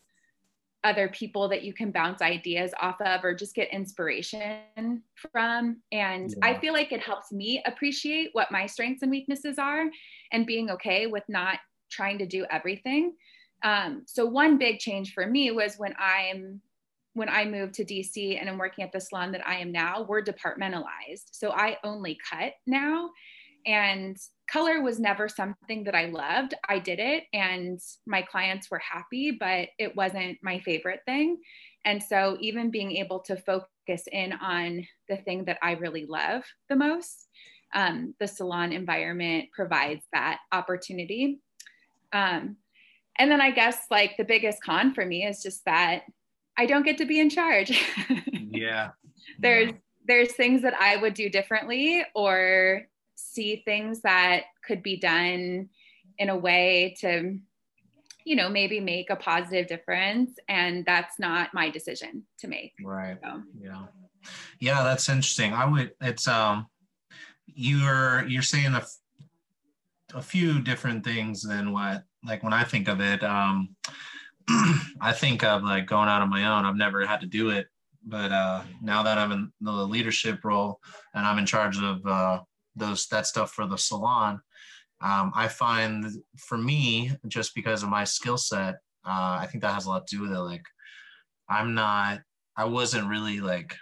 other 0.83 1.09
people 1.09 1.49
that 1.49 1.63
you 1.63 1.75
can 1.75 1.91
bounce 1.91 2.23
ideas 2.23 2.73
off 2.81 3.01
of 3.03 3.23
or 3.23 3.35
just 3.35 3.55
get 3.55 3.73
inspiration 3.73 5.03
from. 5.17 5.83
And 5.93 6.31
yeah. 6.31 6.37
I 6.43 6.59
feel 6.59 6.73
like 6.73 6.93
it 6.93 7.01
helps 7.01 7.33
me 7.33 7.63
appreciate 7.67 8.31
what 8.33 8.51
my 8.51 8.67
strengths 8.67 9.03
and 9.03 9.11
weaknesses 9.11 9.59
are 9.59 9.85
and 10.33 10.47
being 10.47 10.71
okay 10.71 11.07
with 11.07 11.25
not 11.29 11.59
trying 11.91 12.19
to 12.19 12.27
do 12.27 12.47
everything. 12.51 13.15
Um, 13.63 14.05
so 14.07 14.25
one 14.25 14.57
big 14.57 14.79
change 14.79 15.13
for 15.13 15.27
me 15.27 15.51
was 15.51 15.77
when 15.77 15.95
I'm 15.99 16.61
when 17.15 17.29
I 17.29 17.45
moved 17.45 17.75
to 17.75 17.85
DC 17.85 18.39
and 18.39 18.49
I'm 18.49 18.57
working 18.57 18.85
at 18.85 18.93
the 18.93 19.01
salon 19.01 19.33
that 19.33 19.47
I 19.47 19.57
am 19.57 19.73
now, 19.73 20.07
we're 20.09 20.23
departmentalized. 20.23 21.25
So 21.33 21.51
I 21.51 21.77
only 21.83 22.17
cut 22.31 22.53
now. 22.69 23.11
And 23.67 24.17
color 24.51 24.83
was 24.83 24.99
never 24.99 25.29
something 25.29 25.85
that 25.85 25.95
I 25.95 26.07
loved. 26.07 26.55
I 26.69 26.79
did 26.79 26.99
it 26.99 27.25
and 27.33 27.79
my 28.07 28.23
clients 28.23 28.71
were 28.71 28.81
happy, 28.81 29.37
but 29.39 29.69
it 29.79 29.95
wasn't 29.95 30.39
my 30.43 30.59
favorite 30.61 31.01
thing. 31.07 31.39
And 31.85 32.03
so, 32.03 32.37
even 32.41 32.71
being 32.71 32.93
able 32.97 33.21
to 33.21 33.37
focus 33.37 34.05
in 34.13 34.33
on 34.33 34.87
the 35.09 35.17
thing 35.17 35.45
that 35.45 35.59
I 35.63 35.73
really 35.73 36.05
love 36.07 36.43
the 36.69 36.77
most, 36.77 37.29
um, 37.75 38.15
the 38.19 38.27
salon 38.27 38.73
environment 38.73 39.47
provides 39.53 40.05
that 40.13 40.41
opportunity. 40.53 41.41
Um, 42.13 42.57
and 43.19 43.31
then 43.31 43.41
I 43.41 43.51
guess 43.51 43.79
like 43.91 44.17
the 44.17 44.25
biggest 44.25 44.63
con 44.63 44.95
for 44.95 45.05
me 45.05 45.25
is 45.25 45.43
just 45.43 45.65
that 45.65 46.03
I 46.57 46.67
don't 46.67 46.85
get 46.85 46.99
to 46.99 47.07
be 47.07 47.21
in 47.21 47.31
charge. 47.31 47.83
yeah. 48.33 48.91
There's 49.39 49.73
there's 50.07 50.33
things 50.33 50.63
that 50.63 50.75
I 50.75 50.97
would 50.97 51.15
do 51.15 51.29
differently 51.29 52.05
or 52.15 52.87
see 53.21 53.63
things 53.65 54.01
that 54.01 54.45
could 54.67 54.83
be 54.83 54.97
done 54.97 55.69
in 56.19 56.29
a 56.29 56.37
way 56.37 56.95
to 57.01 57.39
you 58.25 58.37
know 58.37 58.49
maybe 58.49 58.81
make 58.81 59.11
a 59.11 59.17
positive 59.17 59.67
difference 59.67 60.33
and 60.49 60.85
that's 60.85 61.19
not 61.19 61.55
my 61.55 61.71
decision 61.71 62.25
to 62.39 62.49
make. 62.49 62.73
Right. 62.83 63.17
So. 63.23 63.43
yeah. 63.61 63.85
Yeah 64.59 64.83
that's 64.83 65.09
interesting. 65.09 65.53
I 65.53 65.65
would 65.65 65.93
it's 66.01 66.29
um 66.29 66.67
you're 67.47 68.27
you're 68.29 68.43
saying 68.43 68.75
a, 68.75 68.85
a 70.15 70.23
few 70.23 70.61
different 70.61 71.05
things 71.05 71.43
than 71.43 71.73
what 71.73 72.05
like 72.25 72.43
when 72.43 72.53
i 72.53 72.65
think 72.65 72.89
of 72.89 73.01
it 73.01 73.23
um 73.23 73.75
i 75.01 75.13
think 75.13 75.43
of 75.43 75.63
like 75.63 75.87
going 75.87 76.09
out 76.09 76.23
on 76.23 76.31
my 76.31 76.45
own. 76.45 76.65
I've 76.65 76.77
never 76.77 77.05
had 77.07 77.21
to 77.21 77.27
do 77.27 77.51
it 77.51 77.67
but 78.07 78.33
uh 78.33 78.63
now 78.83 79.03
that 79.03 79.19
i'm 79.19 79.33
in 79.33 79.53
the 79.61 79.71
leadership 79.71 80.45
role 80.45 80.81
and 81.15 81.27
i'm 81.27 81.39
in 81.39 81.47
charge 81.47 81.79
of 81.79 82.05
uh 82.07 82.41
those 82.81 83.07
that 83.09 83.27
stuff 83.27 83.53
for 83.53 83.67
the 83.67 83.77
salon. 83.77 84.41
Um, 85.01 85.33
I 85.35 85.49
find 85.49 86.07
for 86.37 86.59
me, 86.59 87.13
just 87.29 87.55
because 87.55 87.83
of 87.83 87.89
my 87.89 88.05
skill 88.05 88.37
set, 88.37 88.75
uh, 89.07 89.39
I 89.41 89.47
think 89.49 89.63
that 89.63 89.75
has 89.75 89.87
a 89.87 89.89
lot 89.89 90.07
to 90.07 90.17
do 90.17 90.23
with 90.23 90.33
it. 90.33 90.41
Like, 90.41 90.65
I'm 91.49 91.75
not, 91.75 92.21
I 92.57 92.65
wasn't 92.65 93.09
really 93.09 93.41
like 93.41 93.75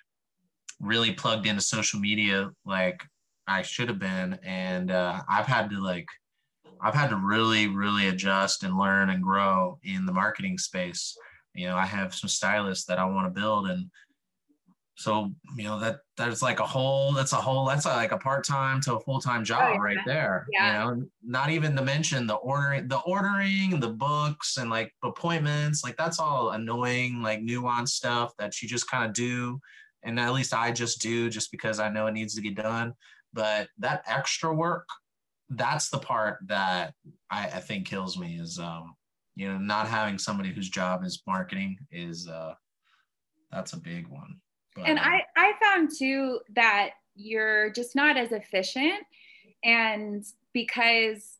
really 0.80 1.12
plugged 1.12 1.46
into 1.46 1.60
social 1.60 1.98
media 1.98 2.50
like 2.64 3.02
I 3.48 3.62
should 3.62 3.88
have 3.88 3.98
been, 3.98 4.38
and 4.44 4.90
uh, 4.90 5.22
I've 5.28 5.46
had 5.46 5.70
to 5.70 5.80
like, 5.82 6.06
I've 6.80 6.94
had 6.94 7.10
to 7.10 7.16
really, 7.16 7.66
really 7.66 8.08
adjust 8.08 8.62
and 8.62 8.78
learn 8.78 9.10
and 9.10 9.22
grow 9.22 9.78
in 9.82 10.06
the 10.06 10.12
marketing 10.12 10.58
space. 10.58 11.16
You 11.54 11.66
know, 11.66 11.76
I 11.76 11.86
have 11.86 12.14
some 12.14 12.28
stylists 12.28 12.84
that 12.86 12.98
I 12.98 13.04
want 13.04 13.26
to 13.26 13.40
build, 13.40 13.68
and 13.68 13.90
so 14.98 15.30
you 15.56 15.62
know 15.62 15.78
that 15.78 16.00
that's 16.16 16.42
like 16.42 16.58
a 16.58 16.66
whole 16.66 17.12
that's 17.12 17.32
a 17.32 17.36
whole 17.36 17.64
that's 17.64 17.86
like 17.86 18.10
a 18.10 18.18
part-time 18.18 18.80
to 18.80 18.96
a 18.96 19.00
full-time 19.00 19.44
job 19.44 19.74
oh, 19.76 19.78
right 19.78 19.98
there 20.04 20.44
yeah. 20.52 20.90
you 20.90 20.96
know? 20.96 21.06
Not 21.24 21.50
even 21.50 21.76
to 21.76 21.82
mention 21.82 22.26
the 22.26 22.34
ordering 22.34 22.88
the 22.88 22.98
ordering 23.00 23.78
the 23.78 23.90
books 23.90 24.56
and 24.56 24.68
like 24.70 24.92
appointments 25.04 25.84
like 25.84 25.96
that's 25.96 26.18
all 26.18 26.50
annoying 26.50 27.22
like 27.22 27.40
nuanced 27.40 27.90
stuff 27.90 28.32
that 28.38 28.60
you 28.60 28.68
just 28.68 28.90
kind 28.90 29.04
of 29.04 29.12
do. 29.12 29.60
And 30.02 30.18
at 30.18 30.32
least 30.32 30.52
i 30.52 30.72
just 30.72 31.00
do 31.00 31.30
just 31.30 31.52
because 31.52 31.78
i 31.78 31.88
know 31.88 32.08
it 32.08 32.12
needs 32.12 32.34
to 32.34 32.42
get 32.42 32.56
done. 32.56 32.92
But 33.32 33.68
that 33.78 34.02
extra 34.08 34.52
work 34.52 34.88
that's 35.50 35.90
the 35.90 35.98
part 35.98 36.38
that 36.46 36.92
i, 37.30 37.44
I 37.44 37.60
think 37.60 37.86
kills 37.86 38.18
me 38.18 38.38
is 38.40 38.58
um 38.58 38.94
you 39.36 39.48
know 39.48 39.58
not 39.58 39.86
having 39.86 40.18
somebody 40.18 40.52
whose 40.52 40.68
job 40.68 41.04
is 41.04 41.22
marketing 41.26 41.78
is 41.92 42.28
uh 42.28 42.54
that's 43.50 43.72
a 43.72 43.80
big 43.80 44.08
one 44.08 44.40
and 44.84 44.98
I, 44.98 45.24
I 45.36 45.52
found 45.62 45.90
too 45.96 46.40
that 46.54 46.90
you're 47.14 47.70
just 47.70 47.96
not 47.96 48.16
as 48.16 48.32
efficient. 48.32 49.04
And 49.64 50.24
because 50.52 51.38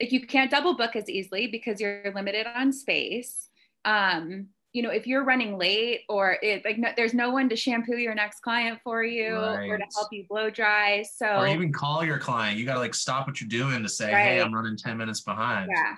like 0.00 0.12
you 0.12 0.26
can't 0.26 0.50
double 0.50 0.76
book 0.76 0.96
as 0.96 1.08
easily 1.08 1.46
because 1.48 1.80
you're 1.80 2.12
limited 2.14 2.46
on 2.46 2.72
space. 2.72 3.48
Um, 3.84 4.48
you 4.72 4.82
know, 4.82 4.90
if 4.90 5.06
you're 5.06 5.24
running 5.24 5.56
late 5.56 6.02
or 6.08 6.36
it 6.42 6.64
like 6.64 6.78
no, 6.78 6.90
there's 6.96 7.14
no 7.14 7.30
one 7.30 7.48
to 7.48 7.56
shampoo 7.56 7.96
your 7.96 8.14
next 8.14 8.40
client 8.40 8.78
for 8.84 9.02
you 9.02 9.34
right. 9.34 9.66
or 9.68 9.78
to 9.78 9.84
help 9.94 10.08
you 10.12 10.24
blow 10.28 10.50
dry. 10.50 11.02
So 11.02 11.26
or 11.26 11.48
even 11.48 11.72
call 11.72 12.04
your 12.04 12.18
client. 12.18 12.58
You 12.58 12.66
gotta 12.66 12.78
like 12.78 12.94
stop 12.94 13.26
what 13.26 13.40
you're 13.40 13.48
doing 13.48 13.82
to 13.82 13.88
say, 13.88 14.12
right. 14.12 14.22
hey, 14.22 14.40
I'm 14.40 14.54
running 14.54 14.76
10 14.76 14.96
minutes 14.96 15.22
behind. 15.22 15.70
Yeah. 15.74 15.94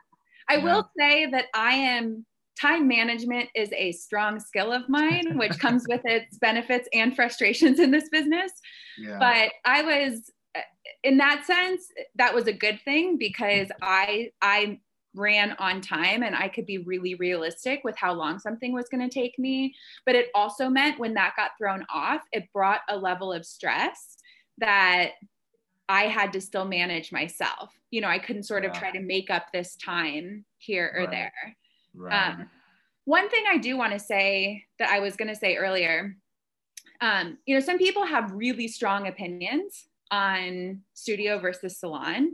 I 0.48 0.56
yeah. 0.56 0.64
will 0.64 0.90
say 0.96 1.26
that 1.30 1.46
I 1.52 1.72
am 1.72 2.24
time 2.60 2.86
management 2.88 3.48
is 3.54 3.70
a 3.72 3.92
strong 3.92 4.40
skill 4.40 4.72
of 4.72 4.88
mine, 4.88 5.38
which 5.38 5.58
comes 5.58 5.86
with 5.88 6.02
its 6.04 6.38
benefits 6.38 6.88
and 6.92 7.14
frustrations 7.14 7.78
in 7.78 7.90
this 7.90 8.08
business. 8.08 8.52
Yeah. 8.98 9.18
But 9.18 9.52
I 9.64 9.82
was 9.82 10.30
in 11.02 11.18
that 11.18 11.44
sense, 11.46 11.84
that 12.16 12.34
was 12.34 12.46
a 12.46 12.52
good 12.52 12.80
thing 12.84 13.16
because 13.16 13.68
I 13.80 14.32
I 14.42 14.80
ran 15.14 15.56
on 15.58 15.80
time 15.80 16.22
and 16.22 16.36
I 16.36 16.48
could 16.48 16.66
be 16.66 16.78
really 16.78 17.14
realistic 17.16 17.82
with 17.82 17.96
how 17.96 18.12
long 18.12 18.38
something 18.38 18.72
was 18.72 18.88
going 18.88 19.08
to 19.08 19.12
take 19.12 19.38
me. 19.38 19.74
But 20.06 20.14
it 20.14 20.28
also 20.34 20.68
meant 20.68 21.00
when 21.00 21.14
that 21.14 21.34
got 21.36 21.52
thrown 21.58 21.84
off, 21.92 22.22
it 22.32 22.52
brought 22.52 22.82
a 22.88 22.96
level 22.96 23.32
of 23.32 23.44
stress 23.44 24.18
that 24.58 25.12
I 25.88 26.02
had 26.02 26.32
to 26.34 26.40
still 26.40 26.64
manage 26.64 27.10
myself. 27.10 27.74
You 27.90 28.02
know, 28.02 28.08
I 28.08 28.20
couldn't 28.20 28.44
sort 28.44 28.64
of 28.64 28.72
try 28.72 28.92
to 28.92 29.00
make 29.00 29.30
up 29.30 29.46
this 29.52 29.74
time 29.76 30.44
here 30.58 30.92
or 30.94 31.00
right. 31.00 31.10
there. 31.10 31.56
Right. 31.94 32.28
Um, 32.28 32.50
one 33.04 33.28
thing 33.28 33.44
I 33.50 33.58
do 33.58 33.76
want 33.76 33.92
to 33.92 33.98
say 33.98 34.64
that 34.78 34.90
I 34.90 35.00
was 35.00 35.16
going 35.16 35.28
to 35.28 35.34
say 35.34 35.56
earlier, 35.56 36.16
um, 37.00 37.38
you 37.46 37.54
know, 37.54 37.64
some 37.64 37.78
people 37.78 38.04
have 38.04 38.32
really 38.32 38.68
strong 38.68 39.08
opinions 39.08 39.86
on 40.10 40.82
studio 40.94 41.38
versus 41.38 41.78
salon. 41.78 42.32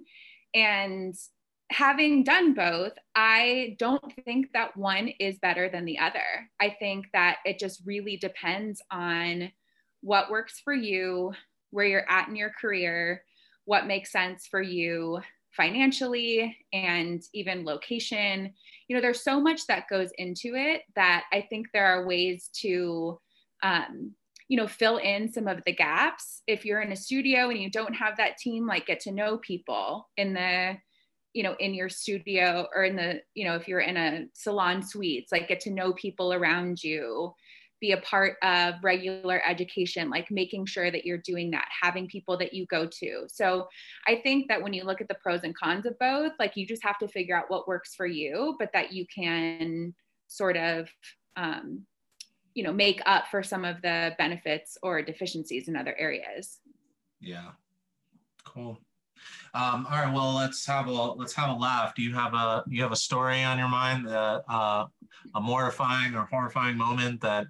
And 0.55 1.15
having 1.71 2.25
done 2.25 2.55
both, 2.55 2.93
I 3.15 3.77
don't 3.79 4.13
think 4.25 4.53
that 4.53 4.77
one 4.77 5.09
is 5.21 5.39
better 5.39 5.69
than 5.69 5.85
the 5.85 5.99
other. 5.99 6.49
I 6.61 6.77
think 6.79 7.07
that 7.13 7.39
it 7.45 7.59
just 7.59 7.83
really 7.85 8.17
depends 8.17 8.83
on 8.91 9.53
what 10.01 10.31
works 10.31 10.61
for 10.63 10.75
you, 10.75 11.33
where 11.71 11.87
you're 11.87 12.11
at 12.11 12.29
in 12.29 12.37
your 12.37 12.51
career, 12.61 13.23
what 13.65 13.87
makes 13.87 14.13
sense 14.13 14.47
for 14.47 14.63
you 14.63 15.21
financially 15.57 16.57
and 16.73 17.23
even 17.33 17.65
location. 17.65 18.53
You 18.89 18.97
know, 18.97 19.03
there's 19.03 19.25
so 19.25 19.41
much 19.41 19.67
that 19.67 19.89
goes 19.89 20.11
into 20.19 20.55
it 20.55 20.83
that 20.95 21.25
I 21.33 21.47
think 21.49 21.69
there 21.73 21.87
are 21.87 22.07
ways 22.07 22.51
to, 22.61 23.19
um, 23.63 24.13
you 24.49 24.57
know, 24.57 24.69
fill 24.69 24.99
in 24.99 25.33
some 25.33 25.49
of 25.49 25.61
the 25.67 25.75
gaps. 25.75 26.43
If 26.47 26.65
you're 26.65 26.83
in 26.83 26.93
a 26.93 26.97
studio 26.97 27.51
and 27.51 27.61
you 27.61 27.71
don't 27.71 27.95
have 27.95 28.17
that 28.19 28.39
team, 28.39 28.67
like 28.67 28.87
get 28.87 29.01
to 29.01 29.13
know 29.13 29.39
people 29.39 30.09
in 30.17 30.35
the, 30.35 30.77
you 31.33 31.43
know, 31.43 31.57
in 31.59 31.75
your 31.75 31.89
studio 31.89 32.67
or 32.75 32.85
in 32.85 32.97
the, 32.97 33.21
you 33.35 33.45
know, 33.45 33.57
if 33.57 33.67
you're 33.67 33.81
in 33.81 33.97
a 33.97 34.27
salon 34.35 34.83
suites, 34.83 35.33
like 35.33 35.49
get 35.49 35.61
to 35.61 35.71
know 35.71 35.93
people 35.95 36.33
around 36.33 36.83
you 36.83 37.35
be 37.81 37.93
a 37.93 37.99
part 37.99 38.37
of 38.43 38.75
regular 38.83 39.43
education, 39.47 40.09
like 40.09 40.31
making 40.31 40.67
sure 40.67 40.91
that 40.91 41.05
you're 41.05 41.19
doing 41.19 41.51
that, 41.51 41.69
having 41.83 42.09
people 42.09 42.37
that 42.39 42.55
you 42.55 42.67
go 42.67 42.87
to. 42.87 43.27
So 43.29 43.69
I 44.07 44.17
think 44.17 44.49
that 44.49 44.63
when 44.63 44.73
you 44.73 44.85
look 44.85 45.01
at 45.01 45.09
the 45.09 45.17
pros 45.23 45.43
and 45.45 45.57
cons 45.57 45.87
of 45.87 45.99
both, 45.99 46.33
like 46.39 46.57
you 46.57 46.67
just 46.67 46.85
have 46.85 46.99
to 46.99 47.09
figure 47.09 47.37
out 47.37 47.51
what 47.51 47.69
works 47.69 47.95
for 47.95 48.07
you, 48.07 48.57
but 48.59 48.71
that 48.73 48.93
you 48.93 49.07
can 49.15 49.95
sort 50.27 50.57
of, 50.57 50.89
um, 51.37 51.83
you 52.55 52.63
know, 52.63 52.73
make 52.73 53.03
up 53.05 53.27
for 53.31 53.43
some 53.43 53.65
of 53.65 53.83
the 53.83 54.15
benefits 54.17 54.79
or 54.83 55.03
deficiencies 55.03 55.69
in 55.69 55.77
other 55.77 55.95
areas. 55.99 56.59
Yeah. 57.21 57.51
Cool. 58.45 58.79
Um, 59.55 59.87
all 59.91 59.99
right. 59.99 60.13
Well, 60.13 60.35
let's 60.35 60.67
have 60.67 60.87
a 60.87 60.93
let's 60.93 61.35
have 61.35 61.51
a 61.51 61.55
laugh. 61.55 61.95
Do 61.95 62.03
you 62.03 62.15
have 62.15 62.35
a 62.35 62.65
you 62.69 62.83
have 62.83 62.93
a 62.93 62.97
story 62.97 63.43
on 63.43 63.59
your 63.59 63.69
mind 63.69 64.07
that 64.07 64.45
uh, 64.49 64.87
a 65.35 65.41
mortifying 65.41 66.15
or 66.15 66.27
horrifying 66.27 66.77
moment 66.77 67.21
that 67.23 67.47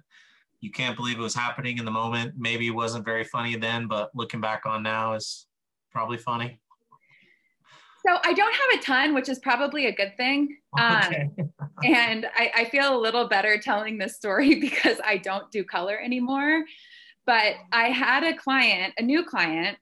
you 0.59 0.71
can't 0.71 0.95
believe 0.95 1.19
it 1.19 1.21
was 1.21 1.35
happening 1.35 1.77
in 1.77 1.85
the 1.85 1.91
moment. 1.91 2.33
Maybe 2.37 2.67
it 2.67 2.71
wasn't 2.71 3.05
very 3.05 3.23
funny 3.23 3.55
then, 3.55 3.87
but 3.87 4.09
looking 4.15 4.41
back 4.41 4.65
on 4.65 4.83
now 4.83 5.13
is 5.13 5.45
probably 5.91 6.17
funny. 6.17 6.59
So 8.07 8.17
I 8.23 8.33
don't 8.33 8.53
have 8.53 8.79
a 8.79 8.83
ton, 8.83 9.13
which 9.13 9.27
is 9.27 9.39
probably 9.39 9.87
a 9.87 9.91
good 9.91 10.15
thing. 10.17 10.57
Um, 10.79 11.01
okay. 11.07 11.29
and 11.85 12.27
I, 12.35 12.51
I 12.55 12.65
feel 12.65 12.95
a 12.95 12.99
little 12.99 13.27
better 13.27 13.57
telling 13.57 13.97
this 13.97 14.15
story 14.15 14.53
because 14.59 15.01
I 15.03 15.17
don't 15.17 15.49
do 15.49 15.63
color 15.63 15.97
anymore. 15.99 16.63
But 17.25 17.55
I 17.71 17.85
had 17.85 18.23
a 18.23 18.37
client, 18.37 18.93
a 18.99 19.01
new 19.01 19.25
client. 19.25 19.79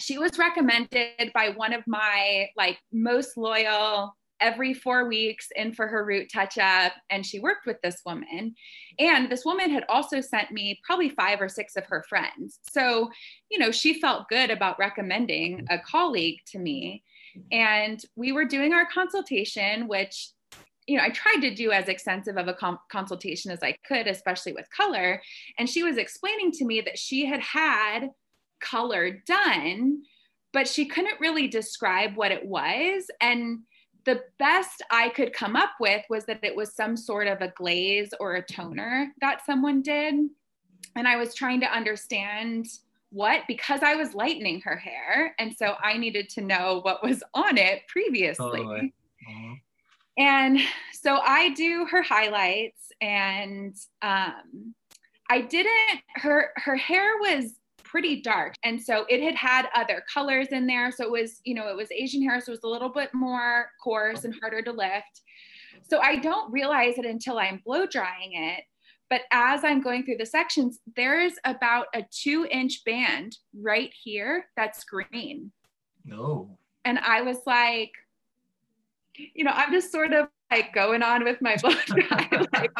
She 0.00 0.18
was 0.18 0.36
recommended 0.36 1.30
by 1.32 1.50
one 1.50 1.72
of 1.72 1.86
my 1.86 2.48
like 2.56 2.78
most 2.92 3.36
loyal 3.36 4.15
every 4.40 4.74
four 4.74 5.08
weeks 5.08 5.48
in 5.56 5.72
for 5.72 5.86
her 5.86 6.04
root 6.04 6.30
touch 6.32 6.58
up 6.58 6.92
and 7.10 7.24
she 7.24 7.38
worked 7.38 7.66
with 7.66 7.80
this 7.82 8.02
woman 8.04 8.54
and 8.98 9.30
this 9.30 9.44
woman 9.44 9.70
had 9.70 9.84
also 9.88 10.20
sent 10.20 10.50
me 10.50 10.78
probably 10.84 11.08
five 11.08 11.40
or 11.40 11.48
six 11.48 11.76
of 11.76 11.86
her 11.86 12.04
friends 12.08 12.60
so 12.68 13.10
you 13.50 13.58
know 13.58 13.70
she 13.70 14.00
felt 14.00 14.28
good 14.28 14.50
about 14.50 14.78
recommending 14.78 15.66
a 15.70 15.78
colleague 15.78 16.38
to 16.46 16.58
me 16.58 17.02
and 17.52 18.02
we 18.16 18.32
were 18.32 18.44
doing 18.44 18.72
our 18.72 18.86
consultation, 18.86 19.88
which 19.88 20.30
you 20.86 20.96
know, 20.96 21.02
I 21.02 21.10
tried 21.10 21.40
to 21.40 21.54
do 21.54 21.72
as 21.72 21.88
extensive 21.88 22.36
of 22.36 22.46
a 22.46 22.54
com- 22.54 22.78
consultation 22.92 23.50
as 23.50 23.58
I 23.60 23.76
could, 23.86 24.06
especially 24.06 24.52
with 24.52 24.70
color. 24.70 25.20
And 25.58 25.68
she 25.68 25.82
was 25.82 25.96
explaining 25.96 26.52
to 26.52 26.64
me 26.64 26.80
that 26.82 26.96
she 26.96 27.26
had 27.26 27.40
had 27.40 28.10
color 28.60 29.20
done, 29.26 30.02
but 30.52 30.68
she 30.68 30.86
couldn't 30.86 31.20
really 31.20 31.48
describe 31.48 32.16
what 32.16 32.30
it 32.30 32.46
was. 32.46 33.10
And 33.20 33.62
the 34.06 34.22
best 34.38 34.82
I 34.90 35.10
could 35.10 35.32
come 35.32 35.56
up 35.56 35.72
with 35.80 36.04
was 36.08 36.24
that 36.26 36.42
it 36.42 36.54
was 36.54 36.74
some 36.74 36.96
sort 36.96 37.26
of 37.26 37.42
a 37.42 37.52
glaze 37.56 38.14
or 38.20 38.36
a 38.36 38.42
toner 38.42 39.12
that 39.20 39.44
someone 39.44 39.82
did. 39.82 40.14
And 40.94 41.08
I 41.08 41.16
was 41.16 41.34
trying 41.34 41.60
to 41.60 41.66
understand 41.66 42.66
what 43.10 43.42
because 43.48 43.82
I 43.82 43.96
was 43.96 44.14
lightening 44.14 44.60
her 44.62 44.76
hair. 44.76 45.34
And 45.38 45.54
so 45.54 45.74
I 45.82 45.98
needed 45.98 46.28
to 46.30 46.40
know 46.40 46.80
what 46.82 47.02
was 47.02 47.22
on 47.34 47.58
it 47.58 47.82
previously. 47.88 48.46
Totally. 48.46 48.94
Uh-huh. 49.28 49.54
And 50.18 50.60
so 50.92 51.18
I 51.18 51.50
do 51.50 51.86
her 51.90 52.02
highlights 52.02 52.90
and 53.00 53.74
um, 54.02 54.74
I 55.28 55.42
didn't 55.42 56.00
her 56.14 56.50
her 56.56 56.76
hair 56.76 57.18
was 57.20 57.52
pretty 57.86 58.20
dark 58.20 58.54
and 58.64 58.80
so 58.80 59.06
it 59.08 59.22
had 59.22 59.34
had 59.34 59.68
other 59.74 60.02
colors 60.12 60.48
in 60.50 60.66
there 60.66 60.90
so 60.90 61.04
it 61.04 61.10
was 61.10 61.40
you 61.44 61.54
know 61.54 61.68
it 61.68 61.76
was 61.76 61.88
asian 61.92 62.22
hair 62.22 62.40
so 62.40 62.50
it 62.50 62.56
was 62.56 62.64
a 62.64 62.68
little 62.68 62.88
bit 62.88 63.10
more 63.14 63.70
coarse 63.82 64.24
and 64.24 64.34
harder 64.40 64.60
to 64.60 64.72
lift 64.72 65.22
so 65.82 66.00
i 66.00 66.16
don't 66.16 66.52
realize 66.52 66.98
it 66.98 67.06
until 67.06 67.38
i'm 67.38 67.60
blow 67.64 67.86
drying 67.86 68.32
it 68.34 68.64
but 69.08 69.22
as 69.30 69.62
I'm 69.62 69.80
going 69.80 70.04
through 70.04 70.16
the 70.16 70.26
sections, 70.26 70.80
there's 70.96 71.34
about 71.44 71.86
a 71.94 72.04
two 72.10 72.46
inch 72.50 72.84
band 72.84 73.38
right 73.54 73.92
here 74.02 74.46
that's 74.56 74.84
green. 74.84 75.52
No. 76.04 76.58
And 76.84 76.98
I 76.98 77.22
was 77.22 77.38
like, 77.46 77.92
you 79.14 79.44
know, 79.44 79.52
I'm 79.52 79.72
just 79.72 79.92
sort 79.92 80.12
of 80.12 80.28
like 80.50 80.72
going 80.72 81.02
on 81.02 81.24
with 81.24 81.38
my 81.40 81.56
book. 81.56 81.76
like, 82.52 82.72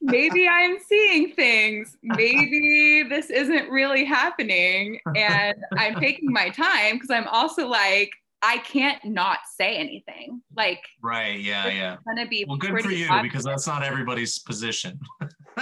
maybe 0.00 0.48
I'm 0.48 0.78
seeing 0.86 1.32
things. 1.32 1.96
Maybe 2.02 3.04
this 3.08 3.30
isn't 3.30 3.68
really 3.70 4.04
happening. 4.04 5.00
And 5.16 5.56
I'm 5.76 5.96
taking 5.96 6.32
my 6.32 6.50
time 6.50 6.96
because 6.96 7.10
I'm 7.10 7.28
also 7.28 7.66
like, 7.66 8.10
I 8.42 8.58
can't 8.58 9.04
not 9.04 9.38
say 9.56 9.76
anything. 9.76 10.42
Like, 10.56 10.80
right, 11.02 11.40
yeah, 11.40 11.66
yeah. 11.68 11.96
Gonna 12.06 12.28
be 12.28 12.44
well, 12.46 12.56
good 12.56 12.80
for 12.80 12.90
you 12.90 13.08
obvious. 13.08 13.32
because 13.32 13.44
that's 13.44 13.66
not 13.66 13.82
everybody's 13.82 14.38
position. 14.38 15.00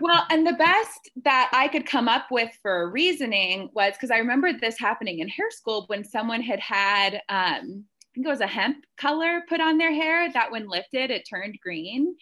well, 0.00 0.26
and 0.30 0.46
the 0.46 0.54
best 0.54 1.10
that 1.24 1.50
I 1.52 1.68
could 1.68 1.86
come 1.86 2.08
up 2.08 2.26
with 2.30 2.50
for 2.62 2.90
reasoning 2.90 3.70
was 3.74 3.92
because 3.92 4.10
I 4.10 4.18
remember 4.18 4.52
this 4.52 4.78
happening 4.78 5.20
in 5.20 5.28
hair 5.28 5.50
school 5.50 5.84
when 5.86 6.04
someone 6.04 6.42
had 6.42 6.58
had, 6.58 7.20
um, 7.28 7.84
think 8.20 8.26
it 8.26 8.30
was 8.30 8.40
a 8.40 8.46
henna 8.46 8.74
color 8.98 9.42
put 9.48 9.60
on 9.60 9.78
their 9.78 9.92
hair 9.92 10.30
that 10.32 10.50
when 10.50 10.68
lifted, 10.68 11.10
it 11.10 11.26
turned 11.28 11.58
green. 11.62 12.14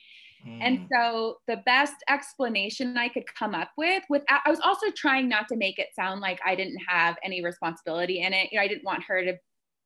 And 0.60 0.78
mm. 0.78 0.86
so 0.90 1.38
the 1.48 1.58
best 1.66 1.96
explanation 2.08 2.96
I 2.96 3.08
could 3.08 3.24
come 3.34 3.54
up 3.54 3.70
with 3.76 4.04
without 4.08 4.40
I 4.46 4.50
was 4.50 4.60
also 4.60 4.86
trying 4.96 5.28
not 5.28 5.48
to 5.48 5.56
make 5.56 5.78
it 5.78 5.88
sound 5.94 6.20
like 6.20 6.40
I 6.46 6.54
didn't 6.54 6.78
have 6.86 7.16
any 7.24 7.44
responsibility 7.44 8.22
in 8.22 8.32
it. 8.32 8.48
You 8.52 8.58
know, 8.58 8.62
I 8.62 8.68
didn't 8.68 8.84
want 8.84 9.02
her 9.08 9.22
to 9.24 9.34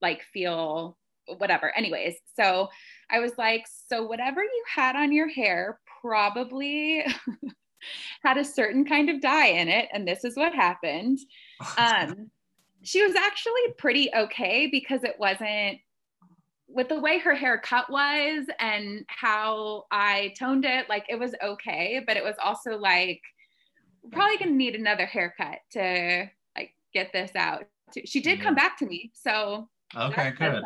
like 0.02 0.22
feel 0.32 0.98
whatever. 1.38 1.74
Anyways, 1.76 2.16
so 2.38 2.68
I 3.10 3.20
was 3.20 3.32
like, 3.38 3.64
so 3.88 4.06
whatever 4.06 4.42
you 4.42 4.64
had 4.72 4.94
on 4.94 5.10
your 5.10 5.28
hair 5.28 5.80
probably 6.02 7.04
had 8.22 8.36
a 8.36 8.44
certain 8.44 8.84
kind 8.84 9.08
of 9.08 9.22
dye 9.22 9.46
in 9.46 9.68
it, 9.68 9.88
and 9.92 10.06
this 10.06 10.22
is 10.24 10.36
what 10.36 10.54
happened. 10.54 11.18
Um, 11.78 12.30
she 12.82 13.06
was 13.06 13.14
actually 13.14 13.72
pretty 13.78 14.10
okay 14.14 14.66
because 14.66 15.04
it 15.04 15.14
wasn't 15.16 15.78
with 16.74 16.88
the 16.88 16.98
way 16.98 17.18
her 17.18 17.34
hair 17.34 17.58
cut 17.58 17.90
was 17.90 18.46
and 18.58 19.04
how 19.08 19.84
I 19.90 20.32
toned 20.38 20.64
it, 20.64 20.88
like 20.88 21.04
it 21.08 21.18
was 21.18 21.34
okay, 21.42 22.02
but 22.06 22.16
it 22.16 22.24
was 22.24 22.36
also 22.42 22.76
like 22.76 23.20
probably 24.10 24.38
gonna 24.38 24.52
need 24.52 24.74
another 24.74 25.06
haircut 25.06 25.58
to 25.72 26.30
like 26.56 26.74
get 26.92 27.12
this 27.12 27.32
out. 27.36 27.64
She 28.04 28.20
did 28.20 28.40
come 28.40 28.54
back 28.54 28.78
to 28.78 28.86
me, 28.86 29.10
so 29.14 29.68
Okay, 29.94 30.32
good. 30.38 30.62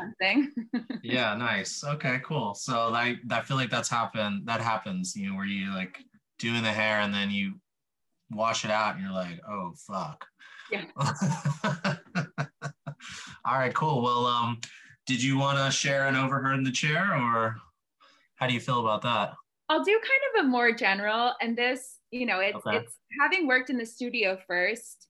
yeah, 1.02 1.34
nice. 1.34 1.82
Okay, 1.82 2.20
cool. 2.24 2.54
So 2.54 2.94
I 2.94 3.16
I 3.30 3.40
feel 3.40 3.56
like 3.56 3.70
that's 3.70 3.88
happened. 3.88 4.46
That 4.46 4.60
happens, 4.60 5.16
you 5.16 5.28
know, 5.28 5.36
where 5.36 5.46
you 5.46 5.74
like 5.74 5.98
doing 6.38 6.62
the 6.62 6.70
hair 6.70 7.00
and 7.00 7.12
then 7.12 7.30
you 7.30 7.54
wash 8.30 8.64
it 8.64 8.70
out 8.70 8.94
and 8.94 9.04
you're 9.04 9.12
like, 9.12 9.40
oh 9.48 9.72
fuck. 9.76 10.24
Yeah. 10.70 10.84
All 13.44 13.58
right, 13.58 13.74
cool. 13.74 14.02
Well, 14.02 14.26
um, 14.26 14.60
did 15.06 15.22
you 15.22 15.38
want 15.38 15.58
to 15.58 15.70
share 15.70 16.06
an 16.06 16.16
overheard 16.16 16.58
in 16.58 16.64
the 16.64 16.72
chair, 16.72 17.14
or 17.14 17.56
how 18.34 18.46
do 18.46 18.54
you 18.54 18.60
feel 18.60 18.80
about 18.80 19.02
that? 19.02 19.34
I'll 19.68 19.84
do 19.84 19.92
kind 19.92 20.44
of 20.44 20.44
a 20.44 20.48
more 20.48 20.72
general, 20.72 21.32
and 21.40 21.56
this, 21.56 21.98
you 22.10 22.26
know, 22.26 22.40
it's 22.40 22.56
okay. 22.66 22.78
it's 22.78 22.98
having 23.20 23.46
worked 23.46 23.70
in 23.70 23.78
the 23.78 23.86
studio 23.86 24.38
first. 24.46 25.08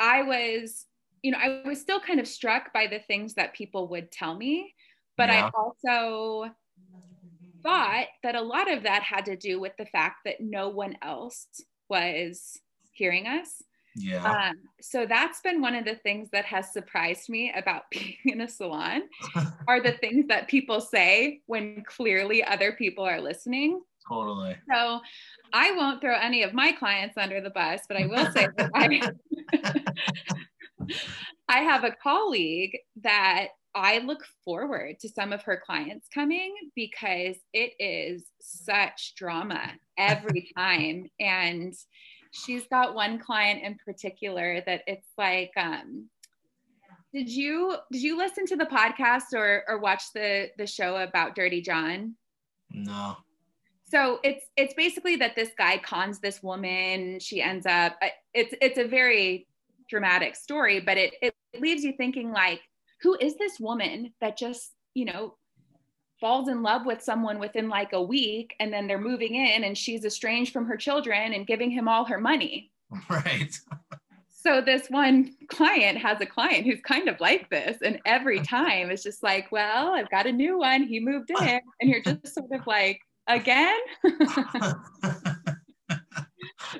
I 0.00 0.22
was 0.22 0.86
you 1.22 1.32
know, 1.32 1.38
I 1.38 1.62
was 1.66 1.80
still 1.80 2.00
kind 2.00 2.20
of 2.20 2.28
struck 2.28 2.72
by 2.72 2.86
the 2.86 3.00
things 3.00 3.34
that 3.34 3.54
people 3.54 3.88
would 3.88 4.10
tell 4.10 4.36
me, 4.36 4.74
but 5.16 5.28
yeah. 5.28 5.46
I 5.46 5.50
also 5.58 6.52
thought 7.62 8.06
that 8.22 8.36
a 8.36 8.40
lot 8.40 8.70
of 8.70 8.84
that 8.84 9.02
had 9.02 9.24
to 9.26 9.36
do 9.36 9.60
with 9.60 9.72
the 9.78 9.86
fact 9.86 10.18
that 10.24 10.40
no 10.40 10.68
one 10.68 10.96
else 11.02 11.46
was 11.88 12.58
hearing 12.92 13.26
us. 13.26 13.62
Yeah. 13.98 14.50
Um, 14.50 14.56
so 14.80 15.06
that's 15.06 15.40
been 15.40 15.60
one 15.60 15.74
of 15.74 15.84
the 15.84 15.96
things 15.96 16.28
that 16.30 16.44
has 16.44 16.72
surprised 16.72 17.28
me 17.28 17.52
about 17.54 17.84
being 17.90 18.16
in 18.24 18.40
a 18.40 18.48
salon 18.48 19.02
are 19.68 19.80
the 19.82 19.92
things 19.92 20.26
that 20.28 20.48
people 20.48 20.80
say 20.80 21.40
when 21.46 21.82
clearly 21.84 22.42
other 22.42 22.72
people 22.72 23.04
are 23.04 23.20
listening. 23.20 23.80
Totally. 24.08 24.56
So 24.72 25.00
I 25.52 25.72
won't 25.72 26.00
throw 26.00 26.16
any 26.16 26.42
of 26.42 26.54
my 26.54 26.72
clients 26.72 27.18
under 27.18 27.40
the 27.40 27.50
bus, 27.50 27.80
but 27.88 27.98
I 27.98 28.06
will 28.06 28.30
say 28.32 28.48
that 28.56 28.70
I 28.74 29.12
I 31.48 31.60
have 31.60 31.84
a 31.84 31.92
colleague 32.02 32.78
that 33.02 33.48
I 33.74 33.98
look 33.98 34.24
forward 34.44 34.98
to 35.00 35.08
some 35.08 35.32
of 35.32 35.42
her 35.42 35.62
clients 35.64 36.08
coming 36.12 36.54
because 36.74 37.36
it 37.52 37.72
is 37.78 38.24
such 38.40 39.14
drama 39.16 39.72
every 39.96 40.50
time. 40.56 41.08
And 41.20 41.74
she's 42.30 42.66
got 42.68 42.94
one 42.94 43.18
client 43.18 43.62
in 43.62 43.76
particular 43.84 44.62
that 44.66 44.82
it's 44.86 45.08
like, 45.16 45.52
um, 45.56 46.08
did 47.12 47.28
you 47.28 47.76
did 47.90 48.02
you 48.02 48.18
listen 48.18 48.46
to 48.46 48.56
the 48.56 48.66
podcast 48.66 49.32
or 49.34 49.64
or 49.66 49.78
watch 49.78 50.04
the 50.14 50.50
the 50.58 50.66
show 50.66 50.96
about 50.96 51.34
Dirty 51.34 51.62
John? 51.62 52.14
No. 52.70 53.16
So 53.90 54.20
it's 54.22 54.44
it's 54.56 54.74
basically 54.74 55.16
that 55.16 55.34
this 55.34 55.50
guy 55.56 55.78
cons 55.78 56.20
this 56.20 56.42
woman. 56.42 57.18
She 57.20 57.40
ends 57.40 57.64
up. 57.64 57.98
It's 58.34 58.54
it's 58.60 58.78
a 58.78 58.86
very 58.86 59.46
dramatic 59.88 60.36
story, 60.36 60.80
but 60.80 60.98
it, 60.98 61.14
it 61.22 61.34
leaves 61.58 61.82
you 61.82 61.94
thinking 61.96 62.30
like, 62.30 62.60
who 63.00 63.16
is 63.18 63.36
this 63.36 63.58
woman 63.58 64.12
that 64.20 64.36
just, 64.36 64.72
you 64.92 65.06
know, 65.06 65.37
falls 66.20 66.48
in 66.48 66.62
love 66.62 66.84
with 66.84 67.02
someone 67.02 67.38
within 67.38 67.68
like 67.68 67.92
a 67.92 68.02
week 68.02 68.54
and 68.60 68.72
then 68.72 68.86
they're 68.86 69.00
moving 69.00 69.34
in 69.34 69.64
and 69.64 69.76
she's 69.76 70.04
estranged 70.04 70.52
from 70.52 70.66
her 70.66 70.76
children 70.76 71.32
and 71.32 71.46
giving 71.46 71.70
him 71.70 71.88
all 71.88 72.04
her 72.04 72.18
money. 72.18 72.70
Right. 73.10 73.54
so 74.30 74.62
this 74.62 74.88
one 74.88 75.34
client 75.48 75.98
has 75.98 76.22
a 76.22 76.26
client 76.26 76.64
who's 76.64 76.80
kind 76.80 77.06
of 77.06 77.20
like 77.20 77.50
this 77.50 77.76
and 77.82 78.00
every 78.06 78.40
time 78.44 78.90
it's 78.90 79.02
just 79.02 79.22
like, 79.22 79.52
well, 79.52 79.92
I've 79.94 80.10
got 80.10 80.26
a 80.26 80.32
new 80.32 80.58
one. 80.58 80.84
He 80.84 80.98
moved 81.00 81.30
in 81.30 81.60
and 81.80 81.90
you're 81.90 82.02
just 82.02 82.28
sort 82.34 82.50
of 82.52 82.66
like, 82.66 83.00
again? 83.28 83.78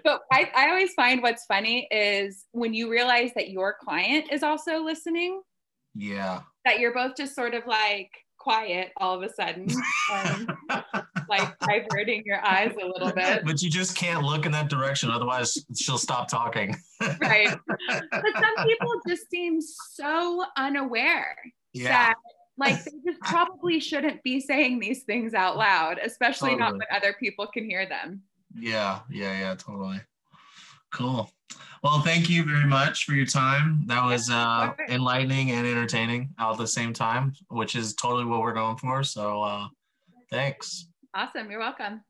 but 0.02 0.22
I, 0.32 0.50
I 0.56 0.70
always 0.70 0.94
find 0.94 1.22
what's 1.22 1.44
funny 1.44 1.86
is 1.90 2.46
when 2.52 2.72
you 2.72 2.90
realize 2.90 3.32
that 3.34 3.50
your 3.50 3.76
client 3.78 4.32
is 4.32 4.42
also 4.42 4.82
listening. 4.82 5.42
Yeah. 5.94 6.40
That 6.64 6.78
you're 6.78 6.94
both 6.94 7.16
just 7.16 7.34
sort 7.34 7.52
of 7.54 7.66
like 7.66 8.10
quiet 8.38 8.92
all 8.96 9.14
of 9.14 9.22
a 9.22 9.32
sudden, 9.32 9.68
um, 10.12 10.48
and, 10.70 10.84
like 11.28 11.58
diverting 11.60 12.22
your 12.24 12.44
eyes 12.44 12.72
a 12.80 12.86
little 12.86 13.12
bit. 13.12 13.44
But 13.44 13.62
you 13.62 13.70
just 13.70 13.96
can't 13.96 14.24
look 14.24 14.46
in 14.46 14.52
that 14.52 14.68
direction, 14.68 15.10
otherwise 15.10 15.58
she'll 15.76 15.98
stop 15.98 16.28
talking. 16.28 16.74
right. 17.20 17.56
But 17.88 18.32
some 18.34 18.66
people 18.66 18.92
just 19.06 19.30
seem 19.30 19.60
so 19.60 20.44
unaware. 20.56 21.36
Yeah. 21.74 21.88
that 21.88 22.14
like 22.56 22.82
they 22.84 22.90
just 23.06 23.20
probably 23.20 23.78
shouldn't 23.78 24.22
be 24.24 24.40
saying 24.40 24.80
these 24.80 25.04
things 25.04 25.32
out 25.32 25.56
loud, 25.56 25.98
especially 26.04 26.56
not 26.56 26.72
when 26.72 26.82
other 26.92 27.14
people 27.18 27.46
can 27.46 27.64
hear 27.64 27.88
them. 27.88 28.22
Yeah, 28.54 29.00
yeah, 29.10 29.38
yeah, 29.38 29.54
totally. 29.54 30.00
Cool. 30.92 31.30
Well, 31.82 32.00
thank 32.00 32.28
you 32.28 32.44
very 32.44 32.66
much 32.66 33.04
for 33.04 33.12
your 33.12 33.26
time. 33.26 33.82
That 33.86 34.04
was 34.04 34.30
uh, 34.30 34.72
enlightening 34.88 35.52
and 35.52 35.66
entertaining 35.66 36.34
all 36.38 36.52
at 36.52 36.58
the 36.58 36.66
same 36.66 36.92
time, 36.92 37.34
which 37.50 37.76
is 37.76 37.94
totally 37.94 38.24
what 38.24 38.40
we're 38.40 38.52
going 38.52 38.76
for. 38.76 39.04
So, 39.04 39.42
uh, 39.42 39.68
thanks. 40.30 40.88
Awesome. 41.14 41.50
You're 41.50 41.60
welcome. 41.60 42.02